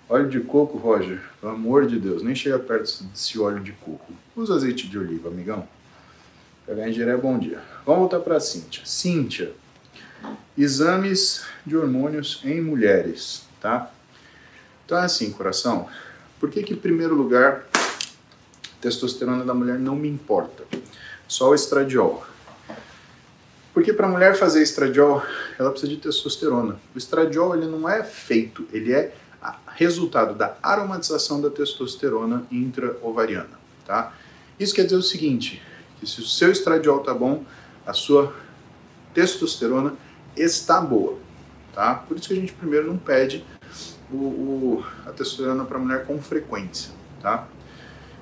Óleo 0.07 0.29
de 0.29 0.39
coco, 0.41 0.77
Roger. 0.77 1.19
Pelo 1.41 1.55
amor 1.55 1.87
de 1.87 1.99
Deus, 1.99 2.23
nem 2.23 2.35
chega 2.35 2.59
perto 2.59 3.05
desse 3.05 3.41
óleo 3.41 3.61
de 3.61 3.73
coco. 3.73 4.13
Usa 4.37 4.55
azeite 4.55 4.87
de 4.87 4.99
oliva, 4.99 5.31
amigão. 5.31 5.67
Pegar 6.67 6.87
em 6.87 7.01
é 7.01 7.17
bom 7.17 7.39
dia. 7.39 7.59
Vamos 7.87 8.01
voltar 8.01 8.21
para 8.21 8.39
Cíntia. 8.39 8.85
Cíntia. 8.85 9.55
Exames 10.59 11.43
de 11.65 11.75
hormônios 11.75 12.43
em 12.45 12.61
mulheres, 12.61 13.47
tá? 13.63 13.91
Então 14.85 14.99
é 14.99 15.05
assim, 15.05 15.33
coração. 15.33 15.89
Por 16.39 16.51
que 16.51 16.63
que, 16.63 16.75
em 16.75 16.77
primeiro 16.77 17.15
lugar, 17.15 17.65
testosterona 18.79 19.43
da 19.43 19.55
mulher 19.55 19.79
não 19.79 19.97
me 19.97 20.09
importa? 20.09 20.65
Só 21.27 21.49
o 21.49 21.55
estradiol. 21.55 22.27
Porque 23.73 23.93
para 23.93 24.07
a 24.07 24.11
mulher 24.11 24.35
fazer 24.35 24.63
estradiol, 24.63 25.23
ela 25.59 25.71
precisa 25.71 25.93
de 25.93 25.99
testosterona. 25.99 26.81
O 26.95 26.99
estradiol 26.99 27.55
ele 27.55 27.67
não 27.67 27.89
é 27.89 28.03
feito, 28.03 28.67
ele 28.73 28.93
é 28.93 29.15
resultado 29.75 30.35
da 30.35 30.57
aromatização 30.63 31.41
da 31.41 31.49
testosterona 31.49 32.45
intraovariana, 32.51 33.59
tá? 33.87 34.13
Isso 34.59 34.75
quer 34.75 34.85
dizer 34.85 34.97
o 34.97 35.03
seguinte, 35.03 35.63
que 35.99 36.07
se 36.07 36.21
o 36.21 36.27
seu 36.27 36.51
estradiol 36.51 37.01
tá 37.01 37.15
bom, 37.15 37.45
a 37.87 37.95
sua 37.95 38.35
testosterona 39.15 39.95
está 40.37 40.81
boa, 40.81 41.17
tá? 41.73 41.95
Por 41.95 42.17
isso 42.17 42.29
que 42.29 42.35
a 42.35 42.37
gente 42.37 42.53
primeiro 42.53 42.89
não 42.89 42.99
pede 42.99 43.45
o, 44.13 44.17
o 44.17 44.85
a 45.07 45.13
testosterona 45.13 45.65
para 45.65 45.79
a 45.79 45.81
mulher 45.81 46.05
com 46.05 46.21
frequência, 46.21 46.93
tá? 47.23 47.49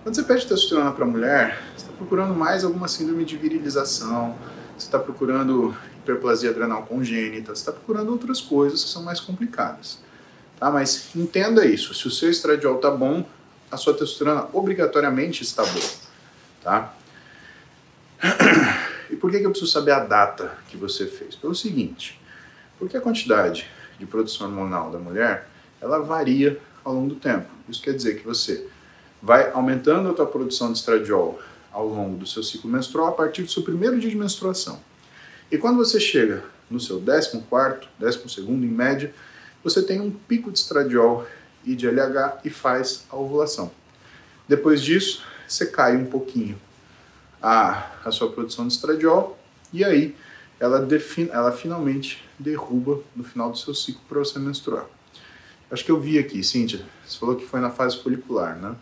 Quando 0.03 0.15
você 0.15 0.23
pede 0.23 0.47
testosterona 0.47 0.93
para 0.93 1.05
a 1.05 1.09
mulher, 1.09 1.63
você 1.77 1.87
está 1.87 1.93
procurando 1.97 2.35
mais 2.35 2.65
alguma 2.65 2.87
síndrome 2.87 3.25
de 3.25 3.37
virilização, 3.37 4.39
você 4.79 4.87
está 4.87 4.99
procurando 4.99 5.75
hiperplasia 5.99 6.51
adrenal 6.51 6.85
congênita, 6.87 7.55
você 7.55 7.61
está 7.61 7.73
procurando 7.73 8.11
outras 8.11 8.41
coisas 8.41 8.85
que 8.85 8.91
são 8.91 9.03
mais 9.03 9.21
complicadas. 9.21 9.99
Tá? 10.59 10.71
Mas 10.71 11.15
entenda 11.15 11.67
isso, 11.67 11.93
se 11.95 12.07
o 12.07 12.11
seu 12.11 12.31
estradiol 12.31 12.77
está 12.77 12.91
bom, 12.91 13.27
a 13.71 13.77
sua 13.77 13.93
testosterona 13.93 14.49
obrigatoriamente 14.53 15.43
está 15.43 15.65
boa. 15.65 15.91
Tá? 16.63 16.95
E 19.11 19.17
por 19.17 19.31
que, 19.31 19.39
que 19.39 19.47
eu 19.47 19.51
preciso 19.51 19.73
saber 19.73 19.93
a 19.93 20.01
data 20.01 20.59
que 20.69 20.77
você 20.77 21.07
fez? 21.07 21.35
Pelo 21.35 21.55
seguinte, 21.55 22.21
porque 22.79 22.95
a 22.95 23.01
quantidade 23.01 23.67
de 23.99 24.05
produção 24.05 24.49
hormonal 24.49 24.91
da 24.91 24.99
mulher, 24.99 25.49
ela 25.81 25.99
varia 26.01 26.61
ao 26.85 26.93
longo 26.93 27.09
do 27.09 27.15
tempo. 27.15 27.49
Isso 27.69 27.83
quer 27.83 27.95
dizer 27.95 28.19
que 28.19 28.27
você 28.27 28.67
vai 29.23 29.51
aumentando 29.53 30.11
a 30.11 30.13
tua 30.13 30.27
produção 30.27 30.71
de 30.73 30.79
estradiol 30.79 31.41
ao 31.73 31.87
longo 31.87 32.17
do 32.17 32.27
seu 32.27 32.43
ciclo 32.43 32.71
menstrual 32.71 33.09
a 33.09 33.13
partir 33.13 33.43
do 33.43 33.51
seu 33.51 33.63
primeiro 33.63 33.99
dia 33.99 34.11
de 34.11 34.17
menstruação. 34.17 34.81
E 35.51 35.57
quando 35.57 35.77
você 35.77 35.99
chega 35.99 36.45
no 36.71 36.79
seu 36.79 37.01
14 37.01 37.41
quarto, 37.49 37.89
12 37.99 38.29
segundo 38.29 38.65
em 38.65 38.71
média, 38.71 39.15
você 39.63 39.83
tem 39.83 40.01
um 40.01 40.11
pico 40.11 40.51
de 40.53 40.59
estradiol 40.59 41.27
e 41.65 41.75
de 41.75 41.87
LH 41.87 42.41
e 42.45 42.51
faz 42.51 43.05
a 43.11 43.17
ovulação. 43.17 43.71
Depois 44.47 44.83
disso, 44.83 45.23
você 45.47 45.67
cai 45.67 45.97
um 45.97 46.07
pouquinho 46.07 46.59
a, 47.43 47.91
a 48.05 48.11
sua 48.11 48.31
produção 48.31 48.67
de 48.67 48.75
estradiol 48.75 49.39
e 49.73 49.85
aí 49.85 50.15
ela, 50.61 50.87
ela 51.31 51.53
finalmente 51.53 52.25
derruba 52.39 53.01
no 53.15 53.25
final 53.25 53.51
do 53.51 53.59
seu 53.59 53.75
ciclo 53.75 54.03
para 54.09 54.19
você 54.19 54.39
menstruar. 54.39 54.87
Acho 55.71 55.85
que 55.85 55.91
eu 55.91 56.01
vi 56.01 56.19
aqui, 56.19 56.43
Cíntia, 56.43 56.81
você 57.07 57.19
falou 57.19 57.37
que 57.37 57.45
foi 57.45 57.61
na 57.61 57.71
fase 57.71 58.03
folicular, 58.03 58.57
né? 58.57 58.75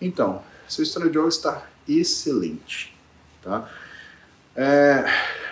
Então, 0.00 0.42
seu 0.66 0.82
estradiol 0.82 1.28
está 1.28 1.66
excelente. 1.88 2.94
Tá? 3.42 3.70
É, 4.56 5.04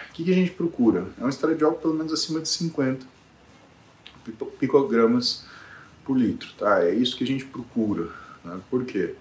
o 0.08 0.12
que, 0.12 0.24
que, 0.24 0.30
a 0.30 0.34
gente 0.34 0.52
procura? 0.52 1.06
É 1.20 1.24
um 1.24 1.28
estradiol 1.28 1.72
pelo 1.74 1.94
menos 1.94 2.12
acima 2.12 2.40
de 2.40 2.48
50 2.48 3.06
picogramas 4.58 5.44
por 6.04 6.16
litro. 6.16 6.48
Tá? 6.58 6.82
É 6.84 6.94
isso 6.94 7.16
que 7.16 7.24
a 7.24 7.26
gente 7.26 7.44
procura. 7.44 8.08
Né? 8.44 8.60
Por 8.70 8.84
quê? 8.84 9.14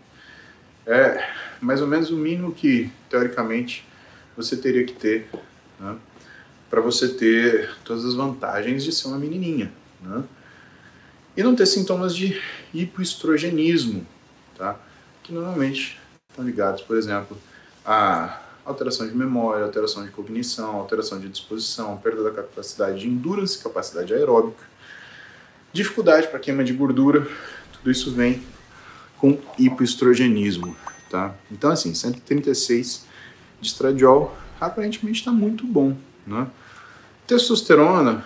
É 0.85 1.29
mais 1.61 1.81
ou 1.81 1.87
menos 1.87 2.09
o 2.09 2.17
mínimo 2.17 2.51
que, 2.51 2.91
teoricamente, 3.09 3.85
você 4.35 4.57
teria 4.57 4.83
que 4.83 4.93
ter 4.93 5.29
né? 5.79 5.95
para 6.69 6.81
você 6.81 7.07
ter 7.07 7.69
todas 7.83 8.03
as 8.03 8.15
vantagens 8.15 8.83
de 8.83 8.91
ser 8.91 9.07
uma 9.07 9.17
menininha. 9.17 9.71
Né? 10.01 10.23
E 11.37 11.43
não 11.43 11.55
ter 11.55 11.65
sintomas 11.65 12.15
de 12.15 12.41
hipoestrogenismo, 12.73 14.05
tá? 14.57 14.79
que 15.23 15.31
normalmente 15.31 16.00
estão 16.31 16.45
ligados, 16.45 16.81
por 16.81 16.97
exemplo, 16.97 17.37
a 17.85 18.41
alteração 18.65 19.07
de 19.07 19.15
memória, 19.15 19.65
alteração 19.65 20.03
de 20.03 20.11
cognição, 20.11 20.77
alteração 20.77 21.19
de 21.19 21.29
disposição, 21.29 21.97
perda 21.97 22.23
da 22.23 22.31
capacidade 22.31 22.99
de 22.99 23.07
endurance, 23.07 23.61
capacidade 23.61 24.13
aeróbica, 24.13 24.63
dificuldade 25.73 26.27
para 26.27 26.39
queima 26.39 26.63
de 26.63 26.73
gordura, 26.73 27.27
tudo 27.73 27.91
isso 27.91 28.11
vem 28.13 28.41
com 29.17 29.37
hipoestrogenismo, 29.57 30.75
tá? 31.09 31.35
Então 31.51 31.69
assim, 31.71 31.93
136 31.93 33.05
de 33.59 33.67
estradiol 33.67 34.35
aparentemente 34.59 35.19
está 35.19 35.31
muito 35.31 35.65
bom, 35.65 35.95
né? 36.25 36.47
Testosterona, 37.27 38.25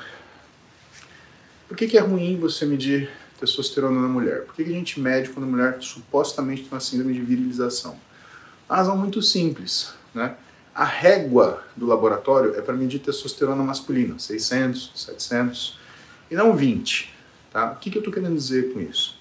por 1.68 1.78
que, 1.78 1.88
que 1.88 1.98
é 1.98 2.02
ruim 2.02 2.40
você 2.40 2.66
medir 2.66 3.10
testosterona 3.40 4.02
na 4.02 4.08
mulher? 4.08 4.46
Por 4.46 4.56
que, 4.56 4.64
a 4.64 4.66
gente 4.66 5.00
mede 5.00 5.30
quando 5.30 5.46
a 5.46 5.50
mulher 5.50 5.78
supostamente 5.82 6.64
tem 6.64 6.72
uma 6.72 6.80
síndrome 6.80 7.14
de 7.14 7.22
virilização? 7.22 7.98
Uma 8.70 8.78
razão 8.78 8.98
muito 8.98 9.22
simples, 9.22 9.94
né? 10.14 10.36
A 10.74 10.84
régua 10.84 11.64
do 11.76 11.86
laboratório 11.86 12.56
é 12.56 12.62
para 12.62 12.74
medir 12.74 13.00
testosterona 13.00 13.64
masculina, 13.64 14.20
600, 14.20 14.92
700, 14.96 15.80
e 16.30 16.36
não 16.36 16.56
20. 16.56 17.14
Tá? 17.52 17.72
O 17.72 17.76
que, 17.78 17.90
que 17.90 17.98
eu 17.98 18.02
estou 18.02 18.14
querendo 18.14 18.36
dizer 18.36 18.74
com 18.74 18.82
isso? 18.82 19.18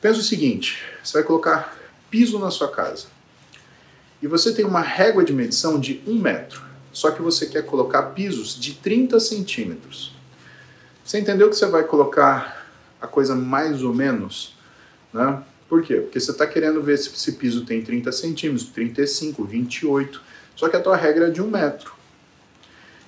Pensa 0.00 0.20
o 0.20 0.22
seguinte: 0.22 0.80
você 1.02 1.14
vai 1.14 1.22
colocar 1.24 1.76
piso 2.08 2.38
na 2.38 2.50
sua 2.50 2.70
casa 2.70 3.06
e 4.22 4.28
você 4.28 4.54
tem 4.54 4.64
uma 4.64 4.80
régua 4.80 5.24
de 5.24 5.32
medição 5.32 5.80
de 5.80 6.00
1 6.06 6.14
metro, 6.14 6.62
só 6.92 7.10
que 7.10 7.20
você 7.20 7.46
quer 7.46 7.62
colocar 7.66 8.02
pisos 8.10 8.58
de 8.58 8.74
30 8.74 9.18
centímetros. 9.18 10.14
Você 11.04 11.18
entendeu 11.18 11.50
que 11.50 11.56
você 11.56 11.66
vai 11.66 11.84
colocar 11.84 12.63
a 13.04 13.06
coisa 13.06 13.34
mais 13.34 13.82
ou 13.82 13.94
menos? 13.94 14.56
Né? 15.12 15.42
Por 15.68 15.82
quê? 15.82 15.96
Porque 15.96 16.18
você 16.18 16.30
está 16.30 16.46
querendo 16.46 16.82
ver 16.82 16.96
se 16.98 17.10
esse 17.10 17.32
piso 17.32 17.64
tem 17.64 17.82
30 17.82 18.10
centímetros, 18.12 18.68
35, 18.70 19.44
28, 19.44 20.22
só 20.56 20.68
que 20.68 20.76
a 20.76 20.80
tua 20.80 20.96
regra 20.96 21.28
é 21.28 21.30
de 21.30 21.42
1 21.42 21.50
metro. 21.50 21.92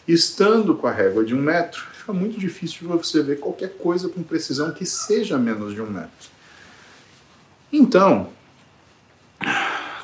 Estando 0.06 0.74
com 0.74 0.86
a 0.86 0.92
régua 0.92 1.24
de 1.24 1.34
1 1.34 1.38
metro, 1.40 1.82
fica 1.92 2.12
muito 2.12 2.38
difícil 2.38 2.86
você 2.88 3.22
ver 3.22 3.40
qualquer 3.40 3.76
coisa 3.78 4.08
com 4.08 4.22
precisão 4.22 4.70
que 4.72 4.84
seja 4.84 5.38
menos 5.38 5.74
de 5.74 5.80
1 5.80 5.90
metro. 5.90 6.30
Então, 7.72 8.30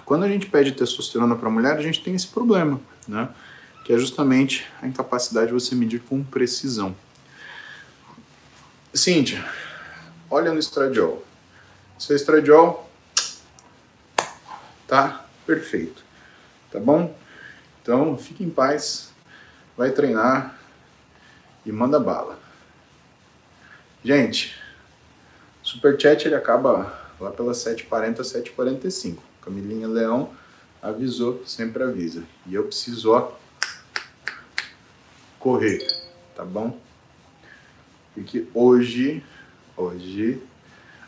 quando 0.05 0.25
a 0.25 0.29
gente 0.29 0.47
pede 0.47 0.73
testosterona 0.73 1.37
para 1.37 1.51
mulher, 1.51 1.77
a 1.77 1.83
gente 1.83 2.03
tem 2.03 2.15
esse 2.15 2.27
problema, 2.27 2.81
né? 3.07 3.29
que 3.85 3.93
é 3.93 3.99
justamente 3.99 4.67
a 4.81 4.87
incapacidade 4.87 5.49
de 5.49 5.53
você 5.53 5.75
medir 5.75 6.01
com 6.01 6.23
precisão. 6.23 6.95
Cíntia, 8.95 9.45
olha 10.33 10.51
no 10.51 10.59
estradiol. 10.59 11.23
Seu 11.99 12.17
estradiol 12.17 12.91
tá 14.89 15.27
perfeito, 15.47 16.03
tá 16.71 16.81
bom? 16.81 17.15
Então, 17.83 18.17
fique 18.17 18.43
em 18.43 18.49
paz, 18.49 19.13
vai 19.77 19.91
treinar 19.91 20.59
e 21.67 21.71
manda 21.71 22.01
bala. 22.01 22.39
Gente, 24.03 24.59
Superchat 25.63 26.27
ele 26.27 26.35
acaba 26.35 26.99
lá 27.21 27.31
pelas 27.31 27.59
7h40, 27.59 28.21
7h45. 28.21 29.19
Camilinha 29.43 29.87
Leão 29.87 30.31
avisou, 30.81 31.45
sempre 31.47 31.83
avisa. 31.83 32.25
E 32.47 32.55
eu 32.55 32.65
preciso, 32.65 33.13
ó, 33.13 33.33
correr, 35.39 35.87
tá 36.35 36.45
bom? 36.45 36.79
Porque 38.15 38.47
hoje, 38.55 39.23
hoje, 39.77 40.43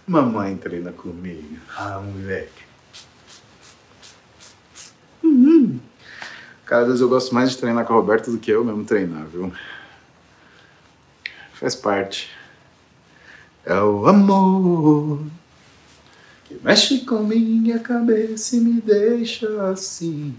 mamãe 0.06 0.56
treina 0.56 0.92
comigo. 0.92 1.58
Ah, 1.76 2.00
moleque. 2.00 2.64
Uhum. 5.22 5.80
Cara, 6.64 6.82
às 6.82 6.86
vezes 6.88 7.00
eu 7.00 7.08
gosto 7.08 7.34
mais 7.34 7.50
de 7.50 7.58
treinar 7.58 7.84
com 7.84 7.92
a 7.92 7.96
Roberta 7.96 8.30
do 8.30 8.38
que 8.38 8.50
eu 8.50 8.64
mesmo 8.64 8.84
treinar, 8.84 9.24
viu? 9.26 9.52
Faz 11.54 11.74
parte. 11.74 12.30
É 13.64 13.78
o 13.80 14.06
amor 14.06 15.24
que 16.44 16.58
mexe 16.62 17.00
com 17.00 17.22
minha 17.22 17.78
cabeça 17.78 18.56
e 18.56 18.60
me 18.60 18.80
deixa 18.80 19.70
assim. 19.70 20.34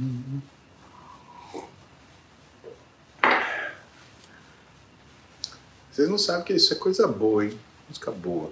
Vocês 5.92 6.10
não 6.10 6.18
sabem 6.18 6.44
que 6.44 6.54
isso 6.54 6.74
é 6.74 6.76
coisa 6.76 7.08
boa, 7.08 7.46
hein? 7.46 7.58
Música 7.88 8.12
boa. 8.12 8.52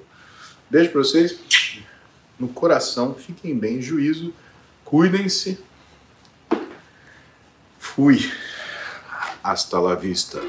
Beijo 0.70 0.92
pra 0.92 1.02
vocês. 1.02 1.38
No 2.40 2.48
coração. 2.48 3.16
Fiquem 3.16 3.58
bem. 3.58 3.82
Juízo. 3.82 4.34
Cuidem-se. 4.84 5.60
Fui. 7.80 8.32
Hasta 9.44 9.80
la 9.80 9.96
vista. 9.96 10.40